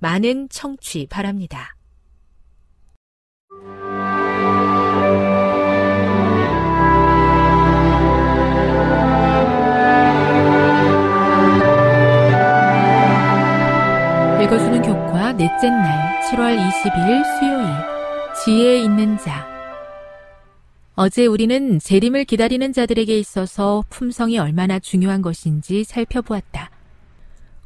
[0.00, 1.76] 많은 청취 바랍니다.
[14.42, 17.66] 읽어주는 교과 넷째 날 7월 22일 수요일
[18.42, 19.46] 지혜 있는 자
[20.94, 26.70] 어제 우리는 재림을 기다리는 자들에게 있어서 품성이 얼마나 중요한 것인지 살펴보았다.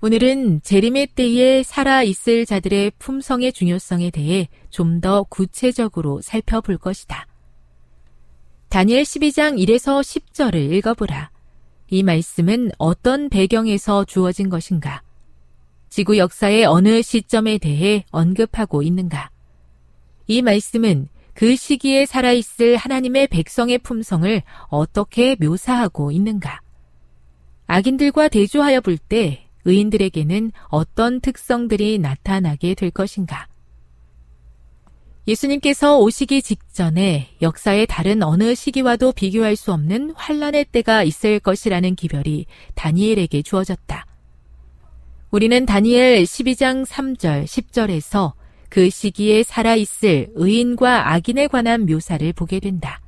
[0.04, 7.26] 오늘은 제림의 때에 살아있을 자들의 품성의 중요성에 대해 좀 더 구체적으로 살펴볼 것이다.
[8.69, 11.31] 다니엘 12장 1에서 10절을 읽어보라.
[11.88, 15.03] 이 말씀은 어떤 배경에서 주어진 것인가?
[15.88, 19.31] 지구 역사의 어느 시점에 대해 언급하고 있는가?
[20.26, 26.60] 이 말씀은 그 시기에 살아있을 하나님의 백성의 품성을 어떻게 묘사하고 있는가?
[27.69, 33.48] 악인들과 대조하여 볼때 의인들에게는 어떤 특성들이 나타나게 될 것인가?
[35.26, 42.44] 예수님께서 오시기 직전에 역사의 다른 어느 시기와도 비교할 수 없는 환란의 때가 있을 것이라는 기별이
[42.75, 44.04] 다니엘에게 주어졌다.
[45.30, 48.34] 우리는 다니엘 12장 3절, 10절에서
[48.69, 53.00] 그 시기에 살아있을 의인과 악인에 관한 묘사를 보게 된다.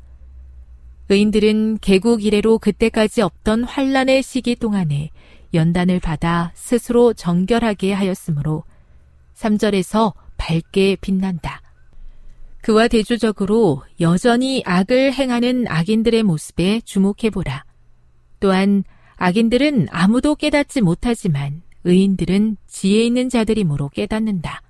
[1.09, 5.11] 의인들은 개국 이래로 그때까지 없던 환란의 시기 동안에
[5.55, 8.65] 연단을 받아 스스로 정결하게 하였으므로
[9.34, 11.62] 3절에서 밝게 빛난다.
[12.62, 17.65] 그와 대조적으로 여전히 악을 행하는 악인들의 모습에 주목해보라.
[18.41, 18.83] 또한
[19.17, 24.62] 악인들은 아무도 깨닫지 못하지만 의인들은 지혜 있는 자들이므로 깨닫는다.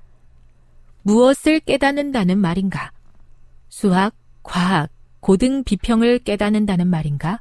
[1.02, 2.92] 무엇을 깨닫는다는 말인가?
[3.68, 7.40] 수학, 과학, 고등 비평을 깨닫는다는 말인가?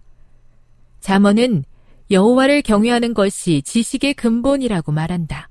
[1.01, 1.65] 자문은
[2.11, 5.49] 여호와를 경외하는 것이 지식의 근본이라고 말한다.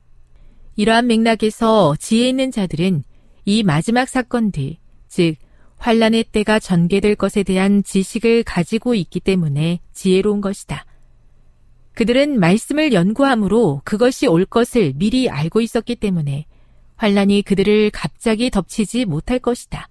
[0.76, 3.03] 이러한 맥락에서 지혜 있는 자들은
[3.44, 4.76] 이 마지막 사건들,
[5.09, 5.34] 즉
[5.78, 10.87] 환란의 때가 전개될 것에 대한 지식을 가지고 있기 때문에 지혜로운 것이다.
[11.94, 16.46] 그들은 말씀을 연구함으로 그것이 올 것을 미리 알고 있었기 때문에
[16.96, 19.88] 환란이 그들을 갑자기 덮치지 못할 것이다.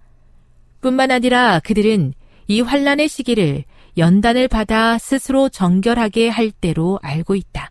[0.81, 2.13] 뿐만 아니라 그들은
[2.47, 3.63] 이 환란의 시기를
[3.97, 7.69] 연단을 받아 스스로 정결하게 할 때로 알고 있다.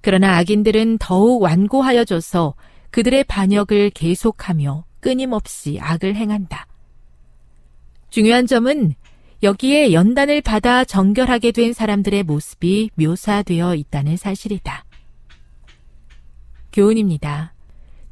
[0.00, 2.54] 그러나 악인들은 더욱 완고하여져서
[2.90, 6.66] 그들의 반역을 계속하며 끊임없이 악을 행한다.
[8.10, 8.94] 중요한 점은
[9.42, 14.84] 여기에 연단을 받아 정결하게 된 사람들의 모습이 묘사되어 있다는 사실이다.
[16.72, 17.54] 교훈입니다.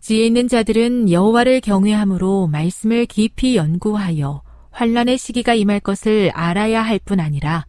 [0.00, 4.42] 지혜 있는 자들은 여호와를 경외함으로 말씀을 깊이 연구하여
[4.72, 7.66] 환란의 시기가 임할 것을 알아야 할 뿐 아니라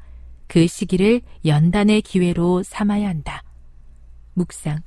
[0.48, 3.44] 그 시기를 연단의 기회로 삼아야 한다.
[4.36, 4.80] 묵상.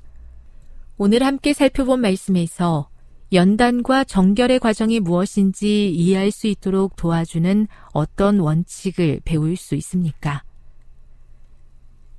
[0.98, 2.88] 오늘 함께 살펴본 말씀에서
[3.32, 10.42] 연단과 정결의 과정이 무엇인지 이해할 수 있도록 도와주는 어떤 원칙을 배울 수 있습니까?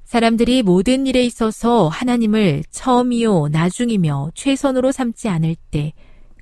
[0.04, 5.94] 사람들이 모든 일에 있어서 하나님을 처음이요, 나중이며 최선으로 삼지 않을 때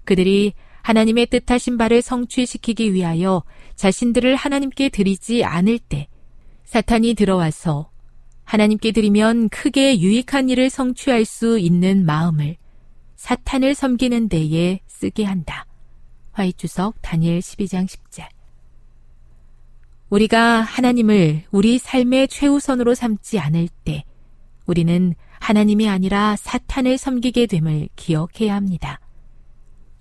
[0.04, 0.54] 그들이
[0.86, 3.42] 하나님의 뜻하신 바를 성취시키기 위하여
[3.76, 6.08] 자신들을 하나님께 드리지 않을 때
[6.64, 7.90] 사탄이 들어와서
[8.44, 12.58] 하나님께 드리면 크게 유익한 일을 성취할 수 있는 마음을
[13.16, 15.66] 사탄을 섬기는 데에 쓰게 한다.
[16.34, 18.28] 화이주석 다니엘 12장 10절.
[20.12, 24.04] 우리가 하나님을 우리 삶의 최우선으로 삼지 않을 때
[24.68, 29.00] 우리는 하나님이 아니라 사탄을 섬기게 됨을 기억해야 합니다.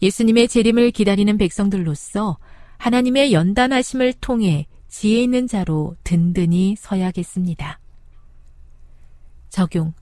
[0.05, 2.37] 예수님의 재림을 기다리는 백성들로서
[2.77, 7.81] 하나님의 연단하심을 통해 지혜 있는 자로 든든히 서야겠습니다.
[9.49, 9.95] 적용.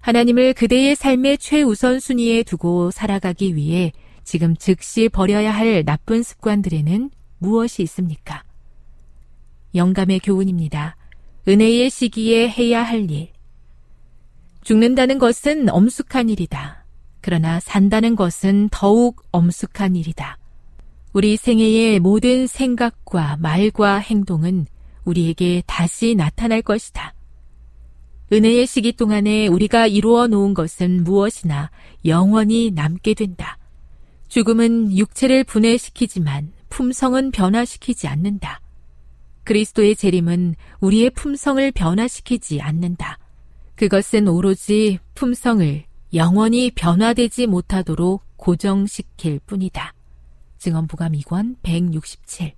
[0.00, 3.92] 하나님을 그대의 삶의 최우선 순위에 두고 살아가기 위해
[4.24, 8.42] 지금 즉시 버려야 할 나쁜 습관들에는 무엇이 있습니까?
[9.76, 10.96] 영감의 교훈입니다.
[11.46, 13.28] 은혜의 시기에 해야 할 일.
[14.64, 16.79] 죽는다는 것은 엄숙한 일이다.
[17.20, 20.38] 그러나 산다는 것은 더욱 엄숙한 일이다.
[21.12, 24.66] 우리 생애의 모든 생각과 말과 행동은
[25.04, 27.14] 우리에게 다시 나타날 것이다.
[28.32, 31.70] 은혜의 시기 동안에 우리가 이루어 놓은 것은 무엇이나
[32.04, 33.58] 영원히 남게 된다.
[34.28, 38.60] 죽음은 육체를 분해시키지만 품성은 변화시키지 않는다.
[39.42, 43.18] 그리스도의 재림은 우리의 품성을 변화시키지 않는다.
[43.74, 49.94] 그것은 오로지 품성을 영원히 변화되지 못하도록 고정시킬 뿐이다.
[50.58, 52.52] 증언부감 2권 167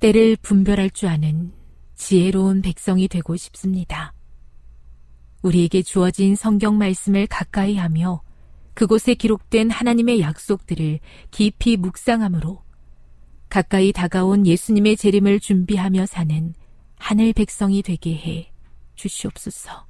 [0.00, 1.52] 때를 분별할 줄 아는
[1.96, 4.14] 지혜로운 백성이 되고 싶습니다.
[5.42, 8.22] 우리에게 주어진 성경 말씀을 가까이 하며
[8.74, 11.00] 그곳에 기록된 하나님의 약속들을
[11.30, 12.62] 깊이 묵상함으로
[13.50, 16.54] 가까이 다가온 예수님의 재림을 준비하며 사는
[16.96, 18.52] 하늘 백성이 되게 해
[18.94, 19.87] 주시옵소서.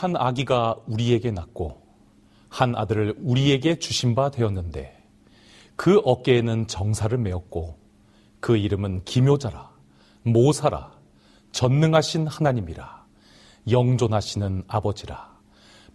[0.00, 1.82] 한 아기가 우리에게 낳고
[2.48, 4.96] 한 아들을 우리에게 주신 바 되었는데
[5.76, 7.78] 그 어깨에는 정사를 메었고
[8.40, 9.68] 그 이름은 기묘자라
[10.22, 10.92] 모사라
[11.52, 13.04] 전능하신 하나님이라
[13.70, 15.38] 영존하시는 아버지라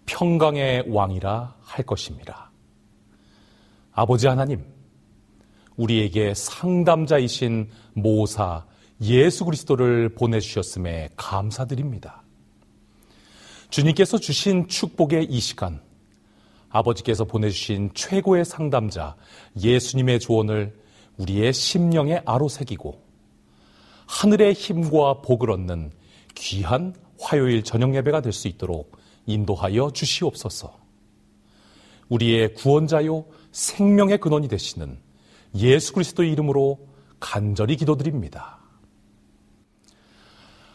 [0.05, 2.51] 평강의 왕이라 할 것입니다.
[3.91, 4.67] 아버지 하나님,
[5.77, 8.67] 우리에게 상담자이신 모사
[9.01, 12.21] 예수 그리스도를 보내주셨음에 감사드립니다.
[13.75, 15.81] 주님께서 주신 축복의 이 시간,
[16.69, 19.17] 아버지께서 보내주신 최고의 상담자
[19.61, 20.79] 예수님의 조언을
[21.17, 23.03] 우리의 심령에 아로새기고
[24.07, 25.91] 하늘의 힘과 복을 얻는
[26.35, 30.73] 귀한 화요일 저녁 예배가 될 수 있도록 인도하여 주시옵소서.
[32.07, 35.01] 우리의 구원자요 생명의 근원이 되시는
[35.55, 36.79] 예수 그리스도의 이름으로
[37.19, 38.57] 간절히 기도드립니다.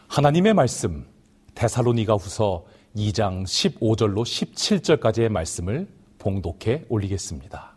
[0.07, 1.07] 하나님의 말씀
[1.55, 2.63] 대살로니가 후서
[2.95, 5.87] 2장 15절로 17절까지의 말씀을
[6.19, 7.71] 봉독해 올리겠습니다.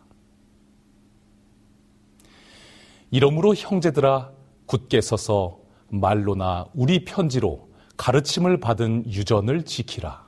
[3.11, 4.31] 이러므로 형제들아
[4.65, 10.25] 굳게 서서 말로나 우리 편지로 가르침을 받은 유전을 지키라.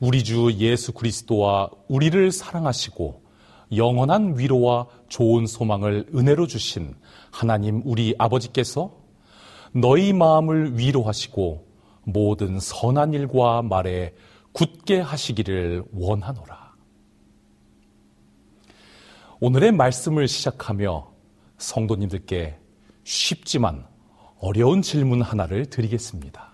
[0.00, 3.22] 우리 주 예수 그리스도와 우리를 사랑하시고
[3.74, 6.94] 영원한 위로와 좋은 소망을 은혜로 주신
[7.30, 8.94] 하나님 우리 아버지께서
[9.72, 11.65] 너희 마음을 위로하시고
[12.08, 14.14] 모든 선한 일과 말에
[14.52, 16.72] 굳게 하시기를 원하노라.
[19.40, 21.08] 오늘의 말씀을 시작하며
[21.58, 22.56] 성도님들께
[23.02, 23.86] 쉽지만
[24.38, 26.52] 어려운 질문 하나를 드리겠습니다.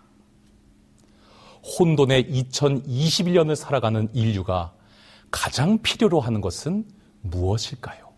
[1.78, 4.72] 혼돈의 2021년을 살아가는 인류가
[5.30, 6.86] 가장 필요로 하는 것은
[7.20, 8.10] 무엇일까요?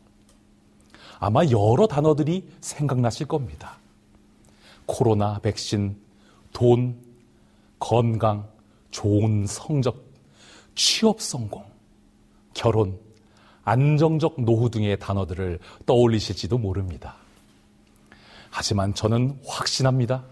[1.19, 3.79] 아마 여러 단어들이 생각나실 겁니다.
[4.87, 5.97] 코로나 백신,
[6.53, 7.04] 돈,
[7.85, 8.49] 건강,
[8.93, 9.95] 좋은 성적,
[10.75, 11.63] 취업 성공,
[12.55, 12.99] 결혼,
[13.63, 17.17] 안정적 노후 등의 단어들을 떠올리실지도 모릅니다.
[18.49, 20.25] 하지만 저는 확신합니다.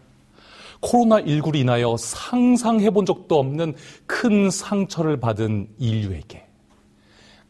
[0.80, 3.75] 코로나19로 인하여 상상해 본 적도 없는
[4.06, 6.47] 큰 상처를 받은 인류에게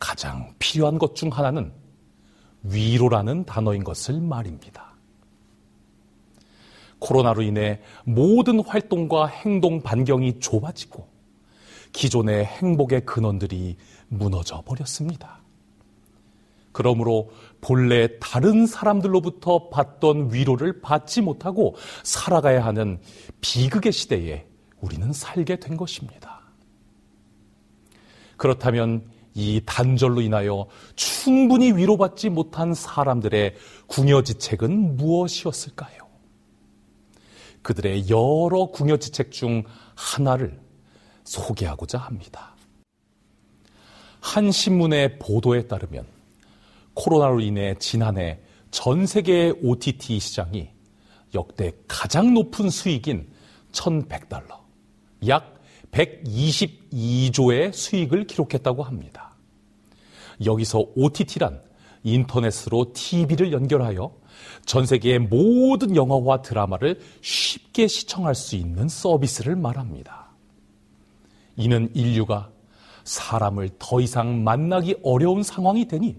[0.01, 1.73] 가장 필요한 것 중 하나는
[2.65, 4.92] 위로라는 단어인 것을 말입니다.
[7.03, 11.09] 코로나로 인해 모든 활동과 행동 반경이 좁아지고
[11.93, 13.77] 기존의 행복의 근원들이
[14.09, 15.43] 무너져 버렸습니다.
[16.71, 17.31] 그러므로
[17.61, 22.99] 본래 다른 사람들로부터 받던 위로를 받지 못하고 살아가야 하는
[23.43, 24.47] 비극의 시대에
[24.81, 26.41] 우리는 살게 된 것입니다.
[28.39, 29.03] 그렇다면
[29.35, 30.67] 이 단절로 인하여
[30.97, 33.55] 충분히 위로받지 못한 사람들의
[33.89, 36.02] 궁여지책은 무엇이었을까요?
[37.63, 39.63] 그들의 여러 궁여지책 중
[39.95, 40.61] 하나를
[41.25, 42.55] 소개하고자 합니다.
[44.21, 46.07] 한 신문의 보도에 따르면
[46.95, 48.41] 코로나로 인해 지난해
[48.71, 50.71] 전 세계의 OTT 시장이
[51.35, 53.31] 역대 가장 높은 수익인
[53.73, 54.61] 1,100달러,
[55.29, 55.55] 약
[55.93, 59.35] 122조의 수익을 기록했다고 합니다.
[60.45, 61.63] 여기서 OTT란
[62.05, 64.22] 인터넷으로 TV를 연결하여
[64.65, 70.29] 전 세계의 모든 영화와 드라마를 쉽게 시청할 수 있는 서비스를 말합니다.
[71.57, 72.51] 이는 인류가
[73.05, 76.17] 사람을 더 이상 만나기 어려운 상황이 되니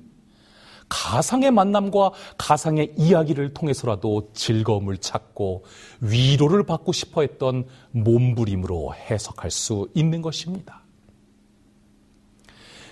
[0.89, 5.63] 가상의 만남과 가상의 이야기를 통해서라도 즐거움을 찾고
[6.01, 10.81] 위로를 받고 싶어 했던 몸부림으로 해석할 수 있는 것입니다.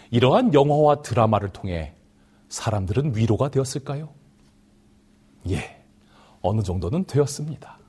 [0.09, 1.93] 이러한 영화와 드라마를 통해
[2.49, 4.09] 사람들은 위로가 되었을까요?
[5.49, 5.83] 예,
[6.41, 7.79] 어느 정도는 되었습니다.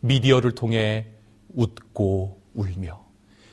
[0.00, 1.06] 미디어를 통해
[1.54, 3.04] 웃고 울며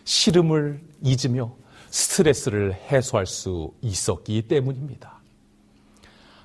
[0.05, 1.55] 시름을 잊으며
[1.89, 5.19] 스트레스를 해소할 수 있었기 때문입니다.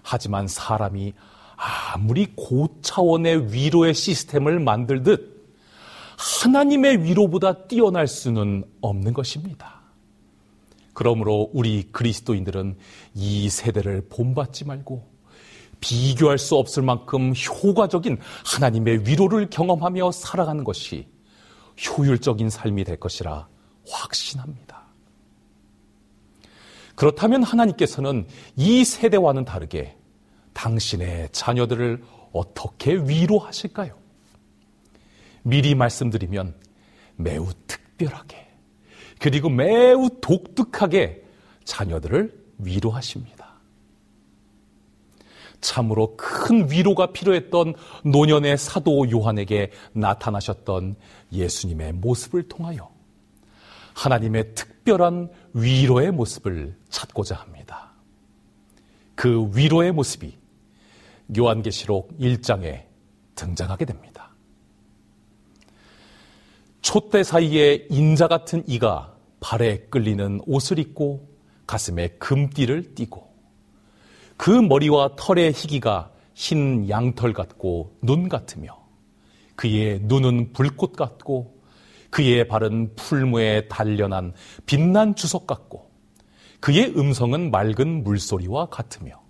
[0.03, 1.13] 하지만 사람이
[1.57, 5.31] 아무리 고차원의 위로의 시스템을 만들듯
[6.43, 9.81] 하나님의 위로보다 뛰어날 수는 없는 것입니다.
[10.95, 12.77] 그러므로 우리 그리스도인들은
[13.15, 15.12] 이 세대를 본받지 말고
[15.83, 21.07] 비교할 수 없을 만큼 효과적인 하나님의 위로를 경험하며 살아가는 것이
[21.77, 23.47] 효율적인 삶이 될 것이라
[23.91, 24.81] 확신합니다.
[26.95, 29.97] 그렇다면 하나님께서는 이 세대와는 다르게
[30.55, 33.99] 당신의 자녀들을 어떻게 위로하실까요?
[35.43, 36.55] 미리 말씀드리면
[37.17, 38.47] 매우 특별하게
[39.19, 41.25] 그리고 매우 독특하게
[41.65, 43.42] 자녀들을 위로하십니다.
[45.63, 50.97] 참으로 큰 위로가 필요했던 노년의 사도 요한에게 나타나셨던
[51.33, 52.91] 예수님의 모습을 통하여
[53.95, 57.93] 하나님의 특별한 위로의 모습을 찾고자 합니다.
[59.15, 60.37] 그 위로의 모습이
[61.39, 62.85] 요한계시록 1장에
[63.37, 64.33] 등장하게 됩니다.
[66.83, 71.29] 촛대 사이에 인자 같은 이가 발에 끌리는 옷을 입고
[71.69, 73.32] 가슴에 금띠를 띠고
[74.37, 78.79] 그 머리와 털의 희기가 흰 양털 같고 눈 같으며
[79.57, 81.61] 그의 눈은 불꽃 같고
[82.11, 84.35] 그의 발은 풀무에 단련한
[84.67, 85.91] 빛난 주석 같고
[86.61, 89.21] 그의 음성은 맑은 물소리와 같으며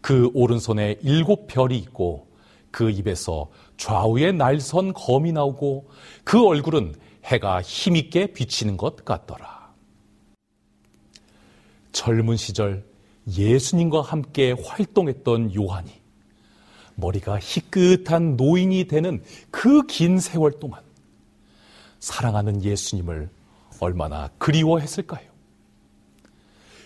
[0.00, 2.28] 그 오른손에 일곱 별이 있고
[2.70, 5.88] 그 입에서 좌우에 날선 검이 나오고
[6.24, 6.94] 그 얼굴은
[7.24, 9.72] 해가 힘있게 비치는 것 같더라.
[11.92, 12.84] 젊은 시절
[13.28, 15.90] 예수님과 함께 활동했던 요한이
[16.96, 20.82] 머리가 희끗한 노인이 되는 그 긴 세월 동안
[22.00, 23.30] 사랑하는 예수님을
[23.80, 25.32] 얼마나 그리워했을까요?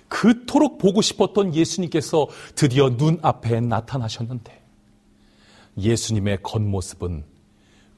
[0.08, 4.62] 그토록 보고 싶었던 예수님께서 드디어 눈앞에 나타나셨는데
[5.78, 7.24] 예수님의 겉모습은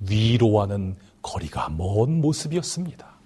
[0.01, 3.20] 위로와는 거리가 먼 모습이었습니다.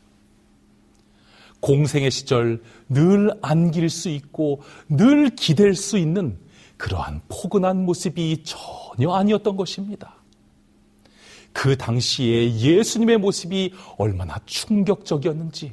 [1.64, 6.38] 공생의 시절 늘 안길 수 있고 늘 기댈 수 있는
[6.76, 10.14] 그러한 포근한 모습이 전혀 아니었던 것입니다.
[11.54, 15.73] 그 당시에 예수님의 모습이 얼마나 충격적이었는지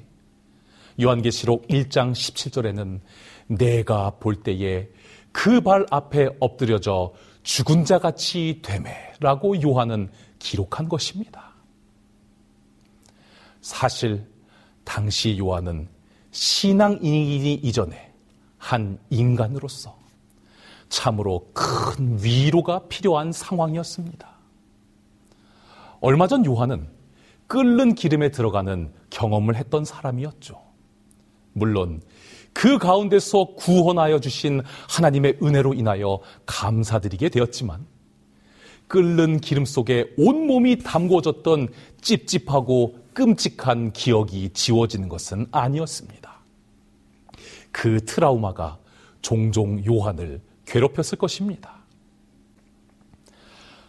[1.02, 3.02] 요한계시록 1장 17절에는
[3.48, 4.88] 내가 볼 때에
[5.34, 11.52] 그 발 앞에 엎드려져 죽은 자 같이 되매라고 요한은 기록한 것입니다.
[13.62, 14.31] 사실
[14.92, 15.88] 당시 요한은
[16.32, 18.12] 신앙인이기 이전에
[18.58, 19.98] 한 인간으로서
[20.90, 24.27] 참으로 큰 위로가 필요한 상황이었습니다.
[26.01, 26.90] 얼마 전 요한은
[27.48, 30.60] 끓는 기름에 들어가는 경험을 했던 사람이었죠.
[31.54, 32.01] 물론
[32.51, 37.88] 그 가운데서 구원하여 주신 하나님의 은혜로 인하여 감사드리게 되었지만
[38.90, 41.70] 끓는 기름 속에 온몸이 담궈졌던
[42.01, 46.32] 찝찝하고 끔찍한 기억이 지워지는 것은 아니었습니다.
[47.72, 48.78] 그 트라우마가
[49.22, 51.80] 종종 요한을 괴롭혔을 것입니다.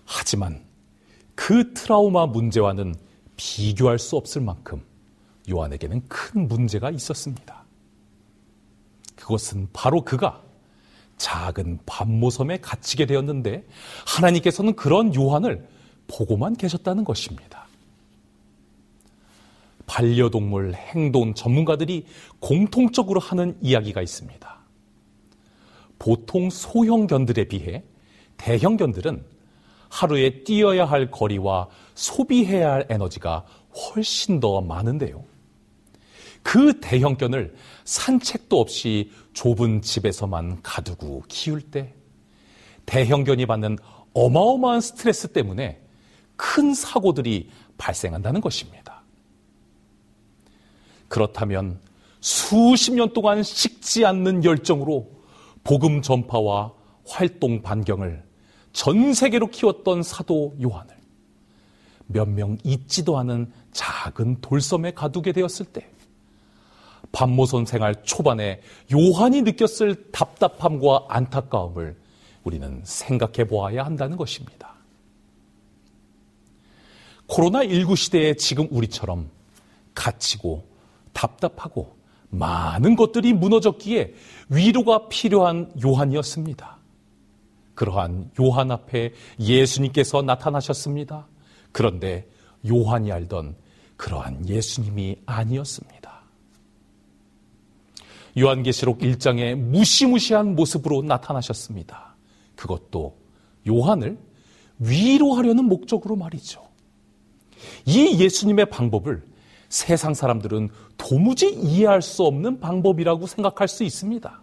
[0.04, 0.62] 하지만
[1.34, 2.94] 그 트라우마 문제와는
[3.36, 4.82] 비교할 수 없을 만큼
[5.50, 7.62] 요한에게는 큰 문제가 있었습니다.
[9.16, 10.42] 그것은 바로 그가
[11.16, 13.66] 작은 반모섬에 갇히게 되었는데
[14.06, 15.68] 하나님께서는 그런 요한을
[16.08, 17.61] 보고만 계셨다는 것입니다.
[19.86, 22.06] 반려동물 행동 전문가들이
[22.40, 24.60] 공통적으로 하는 이야기가 있습니다.
[25.98, 27.84] 보통 소형견들에 비해
[28.36, 29.24] 대형견들은
[29.88, 35.22] 하루에 뛰어야 할 거리와 소비해야 할 에너지가 훨씬 더 많은데요.
[36.42, 41.94] 그 대형견을 산책도 없이 좁은 집에서만 가두고 키울 때
[42.86, 43.78] 대형견이 받는
[44.12, 45.80] 어마어마한 스트레스 때문에
[46.36, 49.01] 큰 사고들이 발생한다는 것입니다.
[51.12, 51.78] 그렇다면
[52.20, 55.10] 수십 년 동안 식지 않는 열정으로
[55.62, 56.72] 복음 전파와
[57.06, 58.24] 활동 반경을
[58.72, 60.96] 전 세계로 키웠던 사도 요한을
[62.06, 65.86] 몇명 있지도 않은 작은 돌섬에 가두게 되었을 때
[67.12, 71.94] 반모선 생활 초반에 요한이 느꼈을 답답함과 안타까움을
[72.42, 74.72] 우리는 생각해 보아야 한다는 것입니다.
[77.28, 79.28] 코로나19 시대에 지금 우리처럼
[79.94, 80.71] 갇히고
[81.12, 81.96] 답답하고
[82.30, 84.14] 많은 것들이 무너졌기에
[84.48, 86.78] 위로가 필요한 요한이었습니다.
[87.74, 91.26] 그러한 요한 앞에 예수님께서 나타나셨습니다.
[91.72, 92.28] 그런데
[92.66, 93.56] 요한이 알던
[93.96, 96.00] 그러한 예수님이 아니었습니다.
[98.38, 102.14] 요한계시록 1장에 무시무시한 모습으로 나타나셨습니다.
[102.56, 103.18] 그것도
[103.68, 104.18] 요한을
[104.78, 106.62] 위로하려는 목적으로 말이죠.
[107.86, 109.22] 이 예수님의 방법을
[109.72, 114.38] 세상 사람들은 도무지 이해할 수 없는 방법이라고 생각할 수 있습니다.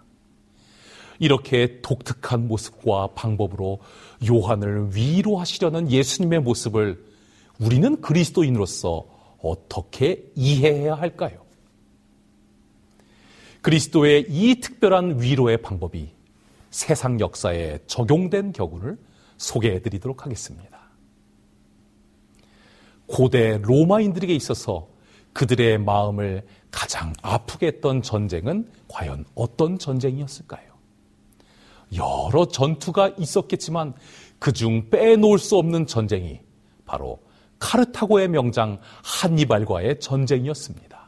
[1.20, 3.78] 이렇게 독특한 모습과 방법으로
[4.28, 7.06] 요한을 위로하시려는 예수님의 모습을
[7.62, 9.06] 우리는 그리스도인으로서
[9.44, 11.44] 어떻게 이해해야 할까요?
[13.62, 16.10] 그리스도의 이 특별한 위로의 방법이
[16.72, 18.98] 세상 역사에 적용된 경우를
[19.38, 20.80] 소개해 드리도록 하겠습니다.
[23.06, 24.88] 고대 로마인들에게 있어서
[25.34, 30.68] 그들의 마음을 가장 아프게 했던 전쟁은 과연 어떤 전쟁이었을까요?
[31.96, 33.94] 여러 전투가 있었겠지만
[34.39, 36.39] 그중 빼놓을 수 없는 전쟁이
[36.86, 37.20] 바로
[37.60, 41.00] 카르타고의 명장 한니발과의 전쟁이었습니다.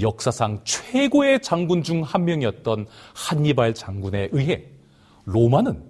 [0.00, 4.64] 역사상 최고의 장군 중 한 명이었던 한니발 장군에 의해
[5.24, 5.82] 로마는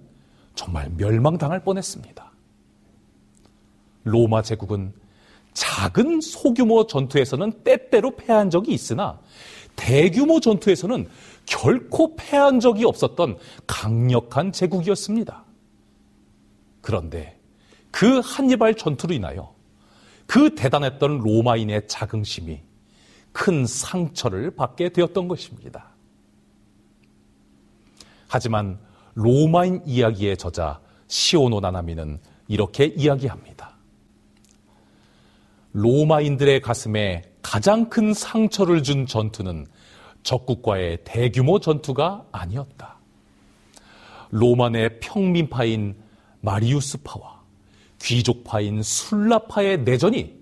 [0.55, 2.31] 정말 멸망당할 뻔했습니다.
[4.05, 4.93] 로마 제국은
[5.57, 9.19] 작은 소규모 전투에서는 때때로 패한 적이 있으나
[9.75, 11.09] 대규모 전투에서는
[11.47, 15.43] 결코 패한 적이 없었던 강력한 제국이었습니다.
[16.81, 17.39] 그런데
[17.89, 19.51] 그 한니발 전투로 인하여
[20.27, 22.59] 그 대단했던 로마인의 자긍심이
[23.31, 25.87] 큰 상처를 받게 되었던 것입니다.
[28.27, 28.77] 하지만
[29.15, 33.76] 로마인 이야기의 저자 시오노 나나미는 이렇게 이야기합니다.
[35.79, 39.67] 로마인들의 가슴에 가장 큰 상처를 준 전투는
[40.23, 42.97] 적국과의 대규모 전투가 아니었다.
[44.31, 45.95] 로마의 평민파인
[46.41, 47.43] 마리우스파와
[48.01, 50.35] 귀족파인 술라파의 내전이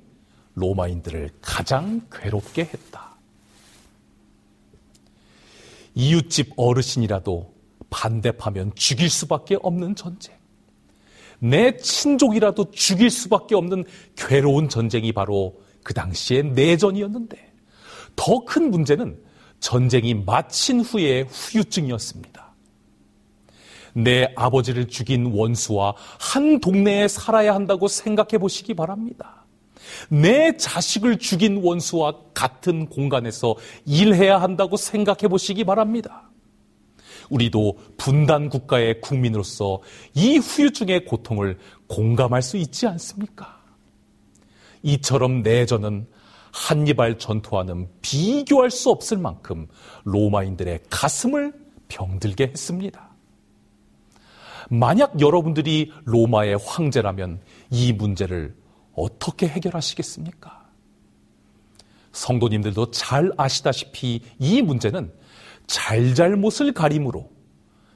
[0.54, 3.18] 로마인들을 가장 괴롭게 했다.
[5.96, 7.54] 이웃집 어르신이라도
[7.90, 10.35] 반대파면 죽일 수밖에 없는 전쟁.
[11.40, 13.84] 내 친족이라도 죽일 수밖에 없는
[14.16, 17.52] 괴로운 전쟁이 바로 그 당시의 내전이었는데
[18.16, 19.20] 더 큰 문제는
[19.60, 22.46] 전쟁이 마친 후의 후유증이었습니다.
[23.94, 29.46] 내 아버지를 죽인 원수와 한 동네에 살아야 한다고 생각해 보시기 바랍니다.
[30.10, 36.25] 내 자식을 죽인 원수와 같은 공간에서 일해야 한다고 생각해 보시기 바랍니다.
[37.30, 39.82] 우리도 분단 국가의 국민으로서
[40.14, 41.58] 이 후유증의 고통을
[41.88, 43.62] 공감할 수 있지 않습니까?
[44.84, 46.08] 이처럼 내전은
[46.54, 49.68] 한니발 전투와는 비교할 수 없을 만큼
[50.04, 51.54] 로마인들의 가슴을
[51.88, 53.10] 병들게 했습니다.
[54.70, 58.56] 만약 여러분들이 로마의 황제라면 이 문제를
[58.94, 60.64] 어떻게 해결하시겠습니까?
[62.14, 65.12] 성도님들도 잘 아시다시피 이 문제는
[65.68, 67.30] 잘잘못을 가림으로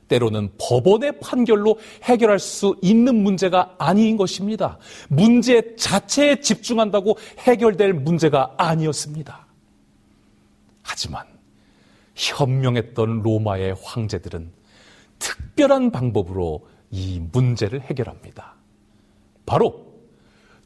[0.08, 4.79] 때로는 법원의 판결로 해결할 수 있는 문제가 아닌 것입니다.
[5.08, 9.45] 문제 자체에 집중한다고 해결될 문제가 아니었습니다.
[10.82, 11.27] 하지만
[12.15, 14.51] 현명했던 로마의 황제들은
[15.19, 18.55] 특별한 방법으로 이 문제를 해결합니다.
[19.45, 19.93] 바로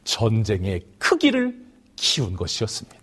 [0.06, 1.62] 전쟁의 크기를
[1.98, 3.03] 키운 것이었습니다.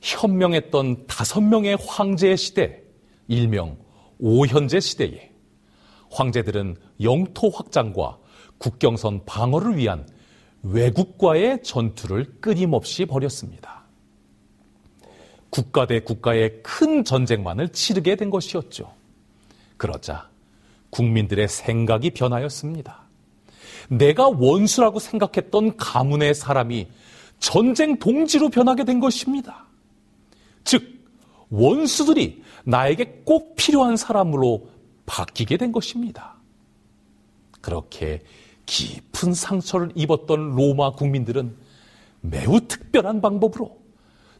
[0.00, 2.82] 현명했던 다섯 명의 황제의 시대,
[3.28, 3.76] 일명
[4.18, 5.30] 오현제 시대에
[6.10, 8.18] 황제들은 영토 확장과
[8.58, 10.06] 국경선 방어를 위한
[10.62, 13.80] 외국과의 전투를 끊임없이 벌였습니다.
[15.48, 18.92] 국가 대 국가의 큰 전쟁만을 치르게 된 것이었죠.
[19.76, 20.28] 그러자
[20.90, 23.08] 국민들의 생각이 변하였습니다.
[23.88, 26.88] 내가 원수라고 생각했던 가문의 사람이
[27.38, 29.69] 전쟁 동지로 변하게 된 것입니다.
[30.64, 30.98] 즉,
[31.50, 34.68] 원수들이 나에게 꼭 필요한 사람으로
[35.06, 36.34] 바뀌게 된 것입니다.
[37.60, 38.22] 그렇게
[38.66, 41.56] 깊은 상처를 입었던 로마 국민들은
[42.20, 43.78] 매우 특별한 방법으로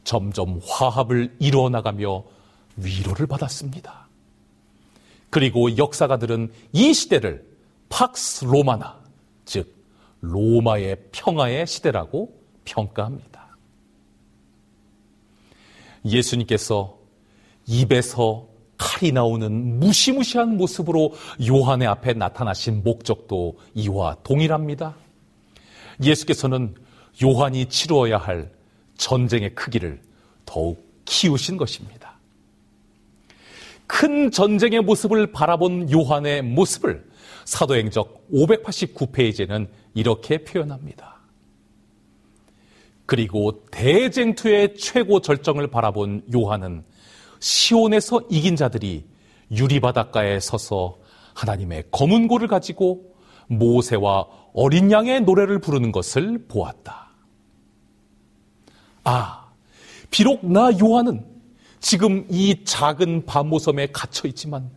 [0.03, 2.23] 점점 화합을 이루어 나가며
[2.77, 4.07] 위로를 받았습니다.
[5.29, 7.45] 그리고 역사가들은 이 시대를
[7.89, 9.01] 팍스 로마나,
[9.45, 9.75] 즉,
[10.21, 13.30] 로마의 평화의 시대라고 평가합니다.
[16.05, 16.97] 예수님께서
[17.67, 21.13] 입에서 칼이 나오는 무시무시한 모습으로
[21.47, 24.95] 요한의 앞에 나타나신 목적도 이와 동일합니다.
[26.03, 26.73] 예수께서는
[27.23, 28.51] 요한이 치루어야 할
[28.97, 30.01] 전쟁의 크기를
[30.45, 32.17] 더욱 키우신 것입니다.
[33.85, 37.05] 큰 전쟁의 모습을 바라본 요한의 모습을
[37.45, 41.20] 사도행적 589페이지에는 이렇게 표현합니다.
[43.11, 46.85] 그리고 대쟁투의 최고 절정을 바라본 요한은
[47.41, 49.05] 시온에서 이긴 자들이
[49.51, 50.95] 유리바닷가에 서서
[51.33, 53.13] 하나님의 검은 고를 가지고
[53.47, 57.09] 모세와 어린 양의 노래를 부르는 것을 보았다.
[59.03, 59.49] 아,
[60.09, 61.25] 비록 나 요한은
[61.81, 64.69] 지금 이 작은 밤모섬에 갇혀 있지만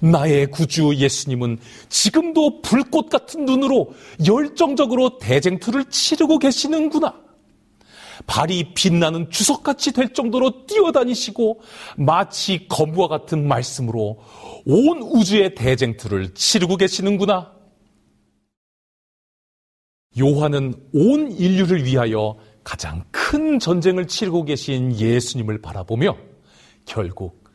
[0.00, 3.94] 나의 구주 예수님은 지금도 불꽃 같은 눈으로
[4.28, 7.29] 열정적으로 대쟁투를 치르고 계시는구나.
[8.26, 11.60] 발이 빛나는 주석같이 될 정도로 뛰어다니시고
[11.96, 14.18] 마치 검와 같은 말씀으로
[14.66, 17.52] 온 우주의 대쟁투를 치르고 계시는구나.
[20.18, 26.16] 요한은 온 인류를 위하여 가장 큰 전쟁을 치르고 계신 예수님을 바라보며
[26.84, 27.48] 결국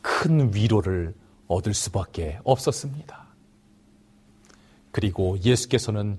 [0.00, 1.14] 큰 위로를
[1.48, 3.28] 얻을 수밖에 없었습니다.
[4.90, 6.18] 그리고 예수께서는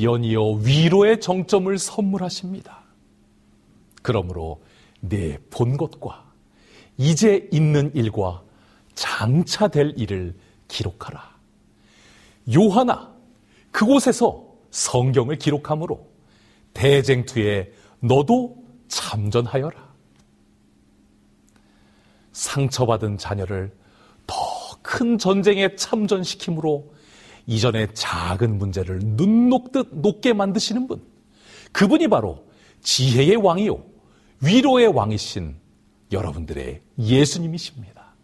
[0.00, 2.83] 연이어 위로의 정점을 선물하십니다.
[4.04, 4.62] 그러므로
[5.00, 6.24] 내 본 것과
[6.98, 8.42] 이제 있는 일과
[8.94, 10.34] 장차 될 일을
[10.68, 11.36] 기록하라.
[12.54, 13.10] 요하나
[13.70, 16.06] 그곳에서 성경을 기록함으로
[16.74, 18.56] 대쟁투에 너도
[18.88, 19.92] 참전하여라.
[22.32, 23.74] 상처받은 자녀를
[24.26, 24.54] 더
[24.86, 26.92] 큰 전쟁에 참전시키므로
[27.46, 31.00] 이전의 작은 문제를 눈 녹듯 높게 만드시는 분.
[31.72, 32.44] 그분이 바로
[32.82, 33.82] 지혜의 왕이요.
[34.44, 35.56] 위로의 왕이신
[36.12, 38.14] 여러분들의 예수님이십니다.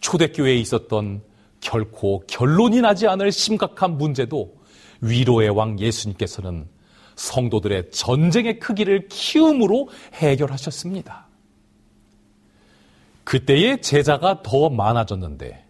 [0.00, 1.22] 초대교회에 있었던
[1.60, 4.54] 결코 결론이 나지 않을 심각한 문제도
[5.02, 6.68] 위로의 왕 예수님께서는
[7.16, 11.28] 성도들의 전쟁의 크기를 키움으로 해결하셨습니다.
[13.24, 15.64] 그때의 제자가 더 많아졌는데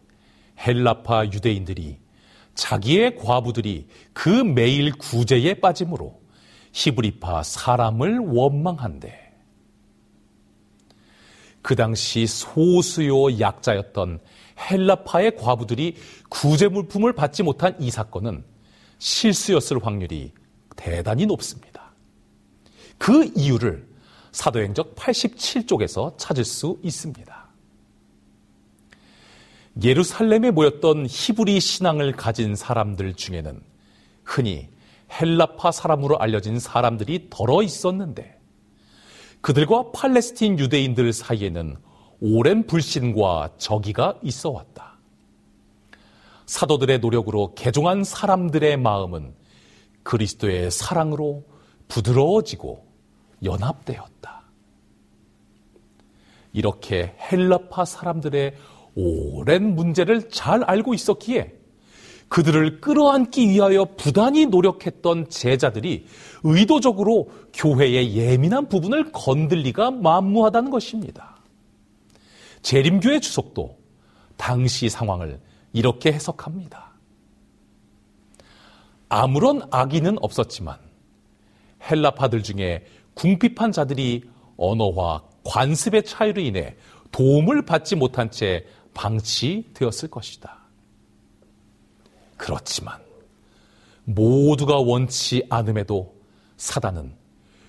[0.60, 1.98] 헬라파 유대인들이
[2.54, 6.21] 자기의 과부들이 그 매일 구제에 빠짐으로
[6.72, 9.18] 히브리파 사람을 원망한대그
[11.76, 14.20] 당시 소수요 약자였던
[14.58, 15.96] 헬라파의 과부들이
[16.30, 18.44] 구제물품을 받지 못한 이 사건은
[18.98, 20.32] 실수였을 확률이
[20.76, 21.92] 대단히 높습니다.
[22.98, 23.86] 그 이유를
[24.32, 27.42] 사도행적 87쪽에서 찾을 수 있습니다.
[29.82, 33.60] 예루살렘에 모였던 히브리 신앙을 가진 사람들 중에는
[34.24, 34.68] 흔히
[35.20, 38.38] 헬라파 사람으로 알려진 사람들이 덜어 있었는데
[39.42, 41.76] 그들과 팔레스틴 유대인들 사이에는
[42.20, 44.98] 오랜 불신과 적의가 있어 왔다.
[46.46, 49.34] 사도들의 노력으로 개종한 사람들의 마음은
[50.04, 51.44] 그리스도의 사랑으로
[51.88, 52.86] 부드러워지고
[53.44, 54.42] 연합되었다.
[56.52, 58.54] 이렇게 헬라파 사람들의
[58.94, 61.61] 오랜 문제를 잘 알고 있었기에
[62.32, 66.06] 그들을 끌어안기 위하여 부단히 노력했던 제자들이
[66.42, 71.36] 의도적으로 교회의 예민한 부분을 건들리가 만무하다는 것입니다.
[72.62, 73.76] 재림교회 주석도
[74.38, 75.40] 당시 상황을
[75.74, 76.92] 이렇게 해석합니다.
[79.10, 80.78] 아무런 악의는 없었지만
[81.82, 84.22] 헬라파들 중에 궁핍한 자들이
[84.56, 86.76] 언어와 관습의 차이로 인해
[87.10, 88.64] 도움을 받지 못한 채
[88.94, 90.61] 방치되었을 것이다.
[92.42, 92.98] 그렇지만
[94.02, 96.12] 모두가 원치 않음에도
[96.56, 97.14] 사단은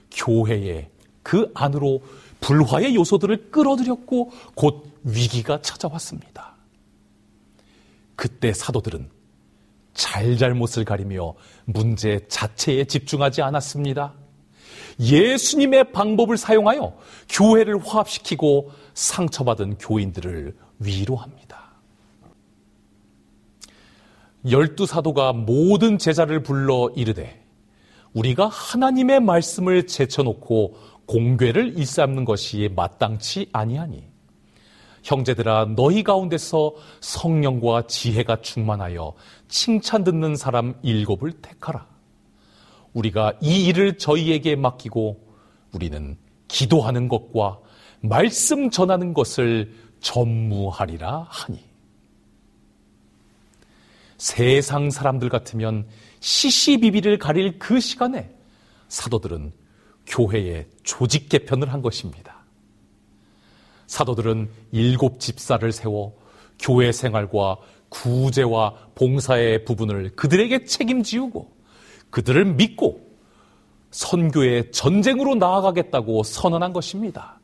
[0.09, 0.89] 교회의
[1.21, 2.01] 그 안으로
[2.39, 6.55] 불화의 요소들을 끌어들였고 곧 위기가 찾아왔습니다.
[8.15, 9.11] 그때 사도들은
[9.93, 14.13] 잘잘못을 가리며 문제 자체에 집중하지 않았습니다.
[14.99, 16.97] 예수님의 방법을 사용하여
[17.29, 21.61] 교회를 화합시키고 상처받은 교인들을 위로합니다.
[24.49, 27.41] 열두 사도가 모든 제자를 불러 이르되
[28.13, 34.05] 우리가 하나님의 말씀을 제쳐놓고 공괴를 일삼는 것이 마땅치 아니하니
[35.03, 39.13] 형제들아 너희 가운데서 성령과 지혜가 충만하여
[39.47, 41.87] 칭찬 듣는 사람 일곱을 택하라
[42.93, 45.21] 우리가 이 일을 저희에게 맡기고
[45.73, 46.17] 우리는
[46.49, 47.59] 기도하는 것과
[48.01, 51.59] 말씀 전하는 것을 전무하리라 하니
[54.23, 55.85] 세상 사람들 같으면
[56.21, 58.33] 시시비비를 가릴 그 시간에
[58.87, 59.51] 사도들은
[60.07, 62.45] 교회의 조직 개편을 한 것입니다.
[63.87, 66.13] 사도들은 일곱 집사를 세워
[66.57, 67.57] 교회 생활과
[67.89, 71.51] 구제와 봉사의 부분을 그들에게 책임지우고
[72.09, 73.01] 그들을 믿고
[73.91, 77.41] 선교의 전쟁으로 나아가겠다고 선언한 것입니다.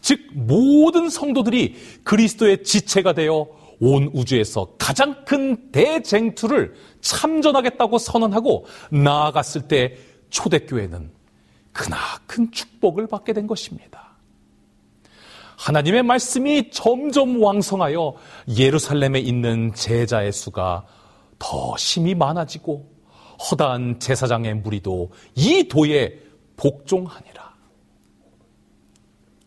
[0.00, 3.48] 즉 모든 성도들이 그리스도의 지체가 되어
[3.84, 9.96] 온 우주에서 가장 큰 대쟁투를 참전하겠다고 선언하고 나아갔을 때
[10.30, 11.10] 초대교회는
[11.72, 14.12] 그나큰 축복을 받게 된 것입니다.
[15.58, 18.14] 하나님의 말씀이 점점 왕성하여
[18.56, 20.86] 예루살렘에 있는 제자의 수가
[21.40, 22.88] 더 심히 많아지고
[23.50, 26.20] 허다한 제사장의 무리도 이 도에
[26.56, 27.52] 복종하니라.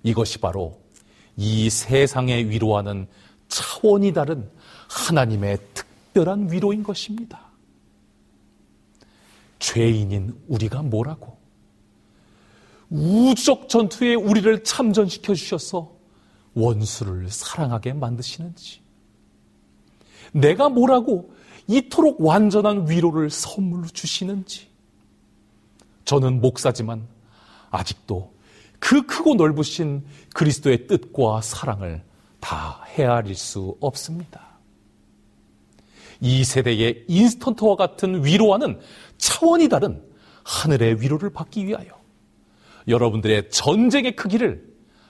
[0.04, 0.82] 이것이 바로
[1.38, 3.08] 이세상에 위로하는
[3.47, 4.49] 차원이 다른
[4.89, 7.43] 하나님의 특별한 위로인 것입니다.
[9.60, 11.38] 죄인인 우리가 뭐라고?
[12.89, 15.91] 우적 전투에 우리를 참전시켜 주셔서
[16.53, 18.81] 원수를 사랑하게 만드시는지.
[20.31, 21.34] 내가 뭐라고
[21.67, 24.67] 이토록 완전한 위로를 선물로 주시는지.
[26.05, 27.08] 저는 목사지만
[27.71, 28.34] 아직도
[28.77, 30.05] 그 크고 넓으신
[30.36, 32.03] 그리스도의 뜻과 사랑을
[32.45, 34.60] 다 헤아릴 수 없습니다.
[36.21, 38.79] 이 세대의 인스턴트와 같은 위로와는
[39.17, 40.03] 차원이 다른
[40.43, 41.88] 하늘의 위로를 받기 위하여
[42.88, 44.63] 여러분들의 전쟁의 크기를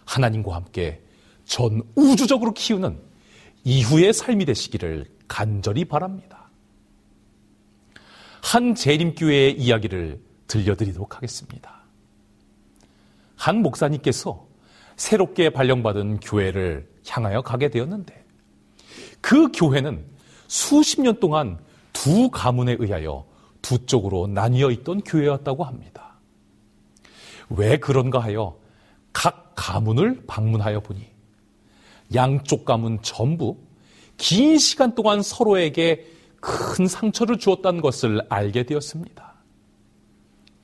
[0.05, 1.01] 하나님과 함께
[1.43, 2.97] 전 우주적으로 키우는
[3.65, 6.49] 이후의 삶이 되시기를 간절히 바랍니다.
[8.41, 11.83] 한 재림교회의 이야기를 들려드리도록 하겠습니다.
[13.35, 14.47] 한 목사님께서
[14.95, 18.23] 새롭게 발령받은 교회를 향하여 가게 되었는데
[19.21, 20.05] 그 교회는
[20.47, 21.59] 수십 년 동안
[21.93, 23.25] 두 가문에 의하여
[23.61, 26.15] 두 쪽으로 나뉘어 있던 교회였다고 합니다.
[27.49, 28.57] 왜 그런가 하여
[29.13, 31.01] 각 가문을 방문하여 보니
[32.13, 33.57] 양쪽 가문 전부
[34.17, 36.05] 긴 시간 동안 서로에게
[36.41, 39.33] 큰 상처를 주었다는 것을 알게 되었습니다.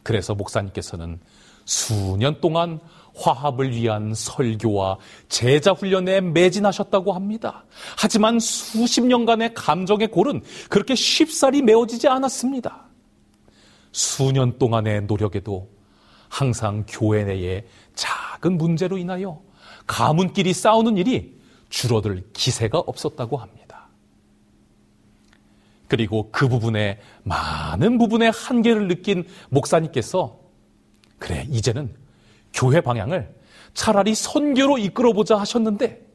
[0.04, 1.19] 그래서 목사님께서는
[1.65, 2.80] 수년 동안
[3.15, 4.97] 화합을 위한 설교와
[5.30, 7.65] 제자 훈련에 매진하셨다고 합니다.
[7.97, 12.86] 하지만 수십 년간의 감정의 골은 그렇게 쉽사리 메워지지 않았습니다.
[13.91, 15.69] 수년 동안의 노력에도
[16.30, 19.41] 항상 교회 내에 작은 문제로 인하여
[19.86, 21.36] 가문끼리 싸우는 일이
[21.69, 23.62] 줄어들 기세가 없었다고 합니다.
[25.89, 30.39] 그리고 그 부분에 많은 부분의 한계를 느낀 목사님께서
[31.19, 31.93] 그래 이제는
[32.54, 33.34] 교회 방향을
[33.74, 36.06] 차라리 선교로 이끌어보자 하셨는데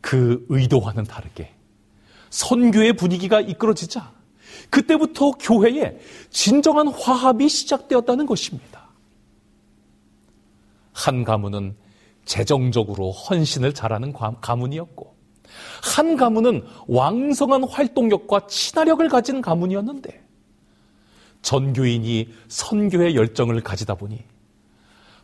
[0.00, 1.54] 그 의도와는 다르게
[2.30, 4.12] 선교의 분위기가 이끌어지자
[4.70, 5.98] 그때부터 교회에
[6.30, 8.84] 진정한 화합이 시작되었다는 것입니다.
[10.92, 11.76] 한 가문은
[12.24, 15.14] 재정적으로 헌신을 잘하는 가문이었고
[15.82, 20.24] 한 가문은 왕성한 활동력과 친화력을 가진 가문이었는데
[21.42, 24.24] 전교인이 선교의 열정을 가지다 보니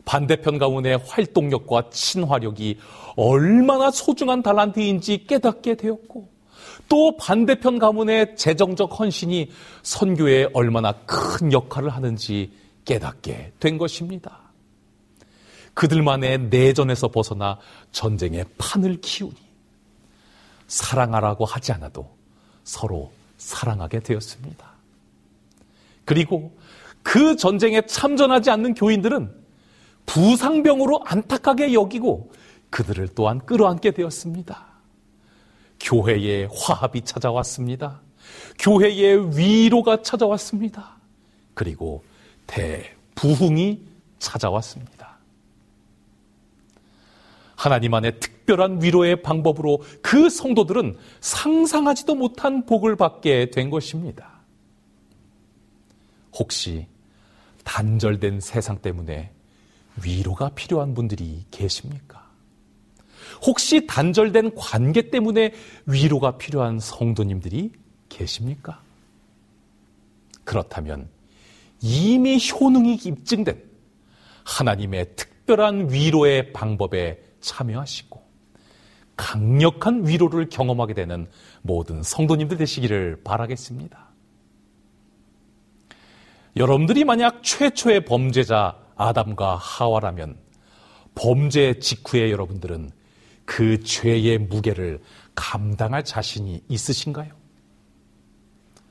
[0.05, 2.77] 반대편 가문의 활동력과 친화력이
[3.15, 6.29] 얼마나 소중한 달란트인지 깨닫게 되었고
[6.89, 9.49] 또 반대편 가문의 재정적 헌신이
[9.83, 12.51] 선교에 얼마나 큰 역할을 하는지
[12.85, 14.39] 깨닫게 된 것입니다.
[15.73, 17.57] 그들만의 내전에서 벗어나
[17.91, 19.35] 전쟁의 판을 키우니
[20.67, 22.09] 사랑하라고 하지 않아도
[22.63, 24.71] 서로 사랑하게 되었습니다.
[26.03, 26.55] 그리고
[27.03, 29.40] 그 전쟁에 참전하지 않는 교인들은
[30.05, 32.31] 부상병으로 안타깝게 여기고
[32.69, 34.65] 그들을 또한 끌어안게 되었습니다.
[35.79, 38.01] 교회에 화합이 찾아왔습니다.
[38.59, 40.95] 교회에 위로가 찾아왔습니다.
[41.53, 42.03] 그리고
[42.47, 43.81] 대부흥이
[44.19, 45.01] 찾아왔습니다.
[47.55, 54.39] 하나님 만의 특별한 위로의 방법으로 그 성도들은 상상하지도 못한 복을 받게 된 것입니다.
[56.33, 56.87] 혹시
[57.63, 59.31] 단절된 세상 때문에
[60.03, 62.29] 위로가 필요한 분들이 계십니까?
[63.41, 65.53] 혹시 단절된 관계 때문에
[65.85, 67.71] 위로가 필요한 성도님들이
[68.09, 68.81] 계십니까?
[70.43, 71.09] 그렇다면
[71.81, 73.63] 이미 효능이 입증된
[74.45, 78.21] 하나님의 특별한 위로의 방법에 참여하시고
[79.15, 81.27] 강력한 위로를 경험하게 되는
[81.61, 84.07] 모든 성도님들 되시기를 바라겠습니다.
[86.57, 90.37] 여러분들이 만약 최초의 범죄자 아담과 하와라면
[91.15, 92.91] 범죄 직후에 여러분들은
[93.45, 95.01] 그 죄의 무게를
[95.33, 97.31] 감당할 자신이 있으신가요?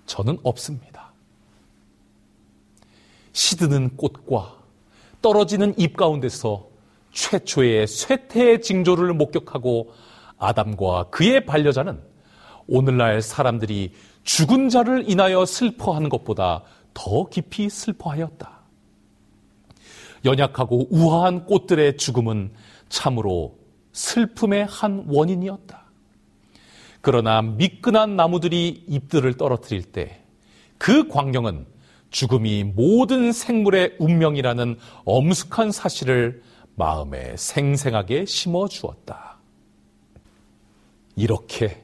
[0.07, 1.13] 저는 없습니다.
[3.33, 4.57] 시드는 꽃과
[5.23, 6.67] 떨어지는 잎 가운데서
[7.13, 9.95] 최초의 쇠퇴의 징조를 목격하고
[10.39, 12.01] 아담과 그의 반려자는
[12.67, 13.95] 오늘날 사람들이
[14.25, 16.63] 죽은 자를 인하여 슬퍼하는 것보다
[16.95, 18.60] 더 깊이 슬퍼하였다.
[20.25, 22.53] 연약하고 우아한 꽃들의 죽음은
[22.89, 23.59] 참으로
[23.93, 25.85] 슬픔의 한 원인이었다.
[27.01, 30.17] 그러나 미끈한 나무들이 잎들을 떨어뜨릴 때
[30.83, 31.67] 그 광경은
[32.11, 36.43] 죽음이 모든 생물의 운명이라는 엄숙한 사실을
[36.75, 39.37] 마음에 생생하게 심어 주었다.
[41.17, 41.83] 이렇게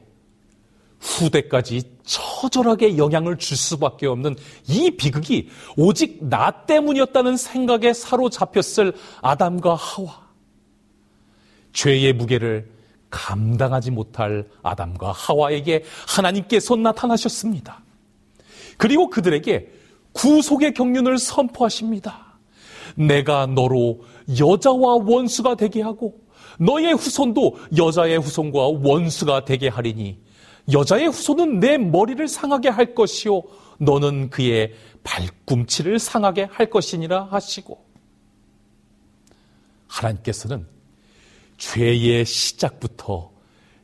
[0.99, 4.35] 후대까지 처절하게 영향을 줄 수밖에 없는
[4.67, 10.25] 이 비극이 오직 나 때문이었다는 생각에 사로잡혔을 아담과 하와.
[11.73, 12.69] 죄의 무게를
[13.09, 17.81] 감당하지 못할 아담과 하와에게 하나님께서 나타나셨습니다.
[18.77, 19.69] 그리고 그들에게
[20.13, 22.25] 구속의 경륜을 선포하십니다.
[22.95, 23.99] 내가 너로
[24.39, 26.19] 여자와 원수가 되게 하고
[26.59, 30.17] 너의 후손도 여자의 후손과 원수가 되게 하리니
[30.71, 33.41] 여자의 후손은 내 머리를 상하게 할 것이요
[33.79, 37.85] 너는 그의 발꿈치를 상하게 할 것이니라 하시고
[39.87, 40.67] 하나님께서는
[41.57, 43.31] 죄의 시작부터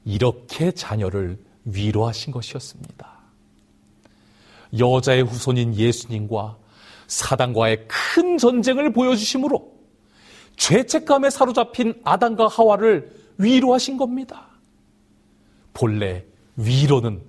[0.04, 3.14] 이렇게 자녀를 위로하신 것이었습니다.
[4.78, 6.58] 여자의 후손인 예수님과
[7.08, 9.72] 사단과의 큰 전쟁을 보여주심으로
[10.58, 14.50] 죄책감에 사로잡힌 아담과 하와를 위로하신 겁니다.
[15.74, 16.26] 본래
[16.56, 17.22] 위로는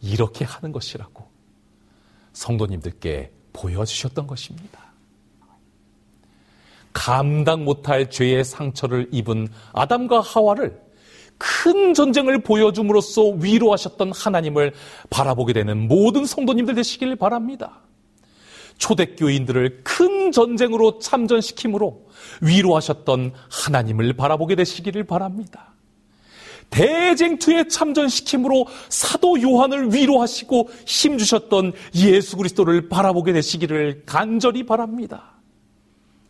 [0.00, 1.26] 이렇게 하는 것이라고
[2.32, 4.80] 성도님들께 보여주셨던 것입니다.
[6.92, 10.80] 감당 못할 죄의 상처를 입은 아담과 하와를
[11.38, 14.74] 큰 전쟁을 보여줌으로써 위로하셨던 하나님을
[15.08, 17.80] 바라보게 되는 모든 성도님들 되시길 바랍니다.
[18.78, 22.08] 초대교인들을 큰 전쟁으로 참전시킴으로
[22.42, 25.69] 위로하셨던 하나님을 바라보게 되시기를 바랍니다.
[26.70, 35.32] 대쟁투에 참전시킴으로 사도 요한을 위로하시고 힘주셨던 예수 그리스도를 바라보게 되시기를 간절히 바랍니다.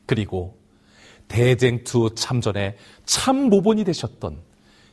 [0.07, 0.59] 그리고
[1.29, 4.39] 대쟁투 참전에 참 모본이 되셨던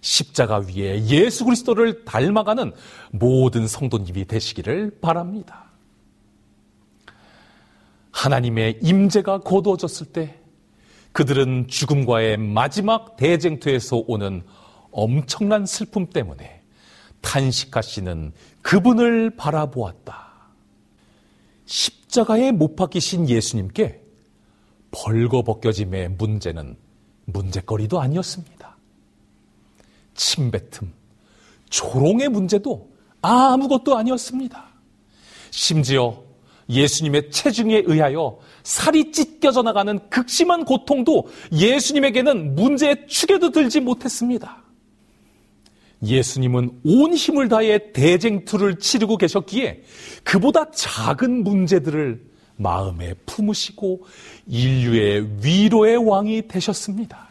[0.01, 2.71] 십자가 위에 예수 그리스도를 닮아가는
[3.11, 5.71] 모든 성도님이 되시기를 바랍니다.
[8.11, 10.37] 하나님의 임재가 거두어졌을 때
[11.13, 14.43] 그들은 죽음과의 마지막 대쟁투에서 오는
[14.91, 16.61] 엄청난 슬픔 때문에
[17.21, 20.27] 탄식하시는 그분을 바라보았다.
[21.65, 24.01] 십자가에 못 박히신 예수님께
[24.91, 26.77] 벌거벗겨짐의 문제는
[27.25, 28.77] 문제거리도 아니었습니다.
[30.15, 30.93] 침뱉음,
[31.69, 32.89] 조롱의 문제도
[33.21, 34.65] 아무것도 아니었습니다.
[35.51, 36.23] 심지어
[36.69, 44.63] 예수님의 체중에 의하여 살이 찢겨져 나가는 극심한 고통도 예수님에게는 문제의 축에도 들지 못했습니다.
[46.03, 49.83] 예수님은 온 힘을 다해 대쟁투를 치르고 계셨기에
[50.23, 52.25] 그보다 작은 문제들을
[52.57, 54.05] 마음에 품으시고
[54.47, 57.27] 인류의 위로의 왕이 되셨습니다.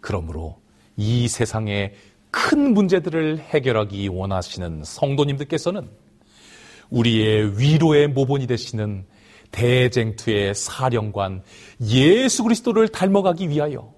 [0.00, 0.58] 그러므로
[0.96, 1.94] 이 세상의
[2.30, 5.88] 큰 문제들을 해결하기 원하시는 성도님들께서는
[6.90, 9.04] 우리의 위로의 모본이 되시는
[9.50, 11.42] 대쟁투의 사령관
[11.82, 13.92] 예수 그리스도를 닮아가기 위하여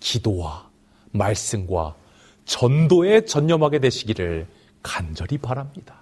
[0.00, 0.67] 기도와
[1.12, 1.94] 말씀과
[2.44, 4.46] 전도에 전념하게 되시기를
[4.82, 5.96] 간절히 바랍니다.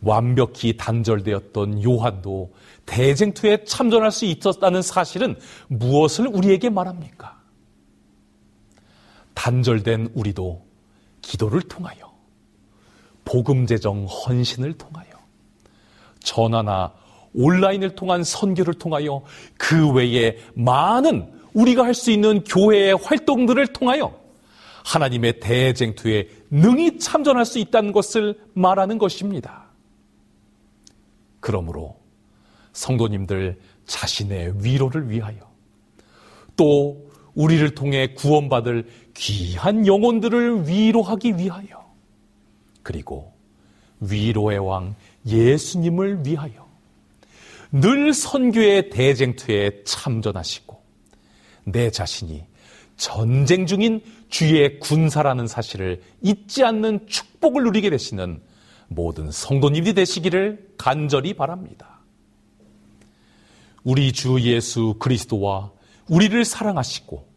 [0.00, 2.52] 완벽히 단절되었던 요한도
[2.86, 5.36] 대쟁투에 참전할 수 있었다는 사실은
[5.68, 7.36] 무엇을 우리에게 말합니까?
[9.34, 10.64] 단절된 우리도
[11.20, 12.12] 기도를 통하여
[13.24, 15.08] 복음 재정 헌신을 통하여
[16.20, 16.92] 전화나
[17.34, 19.22] 온라인을 통한 선교를 통하여
[19.58, 24.18] 그 외에 많은 우리가 할 수 있는 교회의 활동들을 통하여
[24.84, 29.66] 하나님의 대쟁투에 능히 참전할 수 있다는 것을 말하는 것입니다.
[31.40, 31.96] 그러므로
[32.72, 35.50] 성도님들 자신의 위로를 위하여
[36.56, 41.86] 또 우리를 통해 구원받을 귀한 영혼들을 위로하기 위하여
[42.82, 43.32] 그리고
[44.00, 44.94] 위로의 왕
[45.26, 46.66] 예수님을 위하여
[47.70, 50.77] 늘 선교의 대쟁투에 참전하시고
[51.72, 52.44] 내 자신이
[52.96, 58.40] 전쟁 중인 주의 군사라는 사실을 잊지 않는 축복을 누리게 되시는
[58.88, 62.00] 모든 성도님이 되시기를 간절히 바랍니다.
[63.84, 65.70] 우리 주 예수 그리스도와
[66.08, 67.28] 우리를 사랑하시고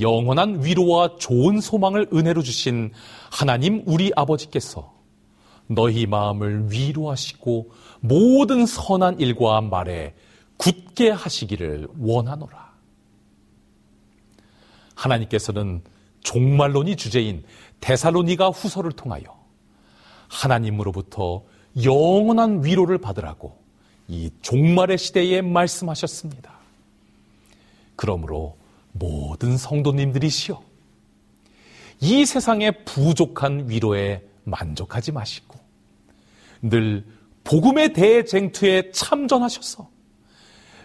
[0.00, 2.92] 영원한 위로와 좋은 소망을 은혜로 주신
[3.32, 4.92] 하나님 우리 아버지께서
[5.66, 10.14] 너희 마음을 위로하시고 모든 선한 일과 말에
[10.58, 12.69] 굳게 하시기를 원하노라.
[15.00, 15.82] 하나님께서는
[16.22, 17.42] 종말론이 주제인
[17.80, 19.22] 대살로니가 후서를 통하여
[20.28, 21.42] 하나님으로부터
[21.82, 23.56] 영원한 위로를 받으라고
[24.08, 26.52] 이 종말의 시대에 말씀하셨습니다.
[27.96, 28.56] 그러므로
[28.92, 30.62] 모든 성도님들이시여
[32.02, 35.58] 이 세상의 부족한 위로에 만족하지 마시고
[36.62, 37.04] 늘
[37.44, 39.88] 복음의 대쟁투에 참전하셔서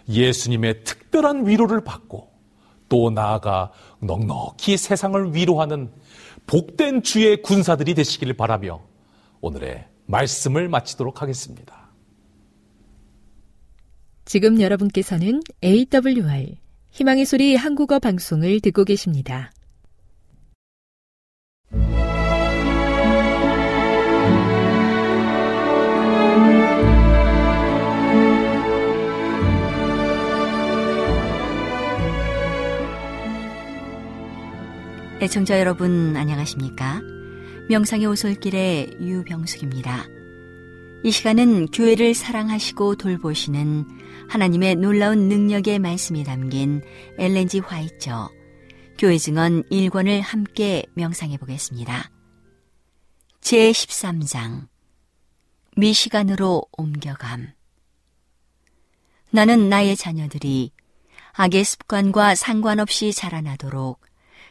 [0.07, 2.34] 예수님의 특별한 위로를 받고
[2.95, 5.91] 또 나아가 넉넉히 세상을 위로하는
[6.47, 8.79] 복된 주의 군사들이 되시길 바라며
[9.41, 11.91] 오늘의 말씀을 마치도록 하겠습니다.
[14.23, 16.53] 지금 여러분께서는 AWR
[16.91, 19.51] 희망의 소리 한국어 방송을 듣고 계십니다.
[35.21, 37.01] 애청자 여러분 안녕하십니까?
[37.69, 40.05] 명상의 오솔길의 유병숙입니다.
[41.05, 43.87] 이 시간은 교회를 사랑하시고 돌보시는
[44.29, 46.81] 하나님의 놀라운 능력의 말씀이 담긴
[47.17, 48.29] 엘렌지 화이처
[48.97, 52.11] 교회 증언 1권을 함께 명상해 보겠습니다.
[53.39, 54.67] 제13장
[55.77, 57.49] 미시간으로 옮겨감
[59.31, 60.71] 나는 나의 자녀들이
[61.33, 63.99] 악의 습관과 상관없이 자라나도록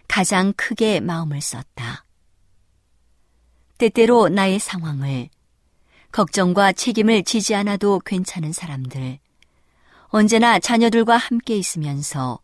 [0.09, 2.05] 가장 크게 마음을 썼다.
[3.79, 5.29] 때때로 나의 상황을,
[6.13, 9.19] 걱정과 책임을 지지 않아도 괜찮은 사람들,
[10.09, 12.39] 언제나 자녀들과 함께 있으면서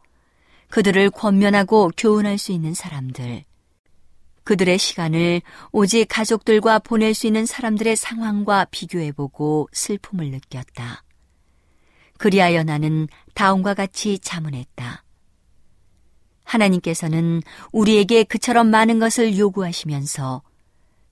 [0.70, 3.44] 그들을 권면하고 교훈할 수 있는 사람들,
[4.42, 11.04] 그들의 시간을 오직 가족들과 보낼 수 있는 사람들의 상황과 비교해보고 슬픔을 느꼈다.
[12.18, 15.04] 그리하여 나는 다음과 같이 자문했다.
[16.50, 17.42] 하나님께서는
[17.72, 20.42] 우리에게 그처럼 많은 것을 요구하시면서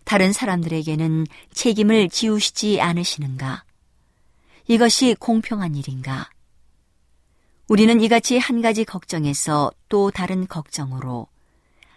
[0.05, 3.63] 다른 사람들에게는 책임을 지우시지 않으시는가?
[4.67, 6.29] 이것이 공평한 일인가?
[7.69, 11.27] 우리는 이같이 한 가지 걱정에서 또 다른 걱정으로,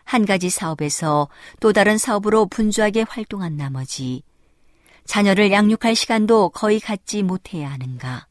[0.03, 1.27] 한 가지 사업에서
[1.61, 4.21] 또 다른 사업으로 분주하게 활동한 나머지,
[5.05, 8.27] 자녀를 양육할 시간도 거의 갖지 못해야 하는가?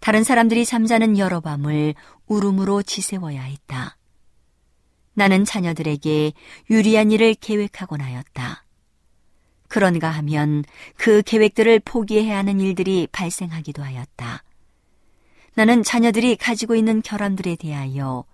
[0.00, 1.94] 다른 사람들이 잠자는 여러 밤을
[2.26, 3.96] 울음으로 지새워야 했다.
[5.14, 6.32] 나는 자녀들에게
[6.70, 8.64] 유리한 일을 계획하곤 하였다.
[9.68, 10.64] 그런가 하면
[10.96, 14.42] 그 계획들을 포기해야 하는 일들이 발생하기도 하였다.
[15.54, 18.24] 나는 자녀들이 가지고 있는 결함들에 대하여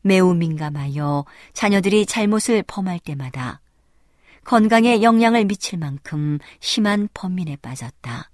[0.00, 3.60] 매우 민감하여 자녀들이 잘못을 범할 때마다
[4.44, 8.30] 건강에 영향을 미칠 만큼 심한 범민에 빠졌다.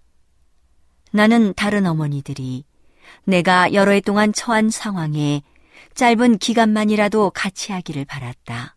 [1.11, 2.65] 나는 다른 어머니들이
[3.25, 5.43] 내가 여러 해 동안 처한 상황에
[5.95, 8.75] 짧은 기간만이라도 같이 하기를 바랐다.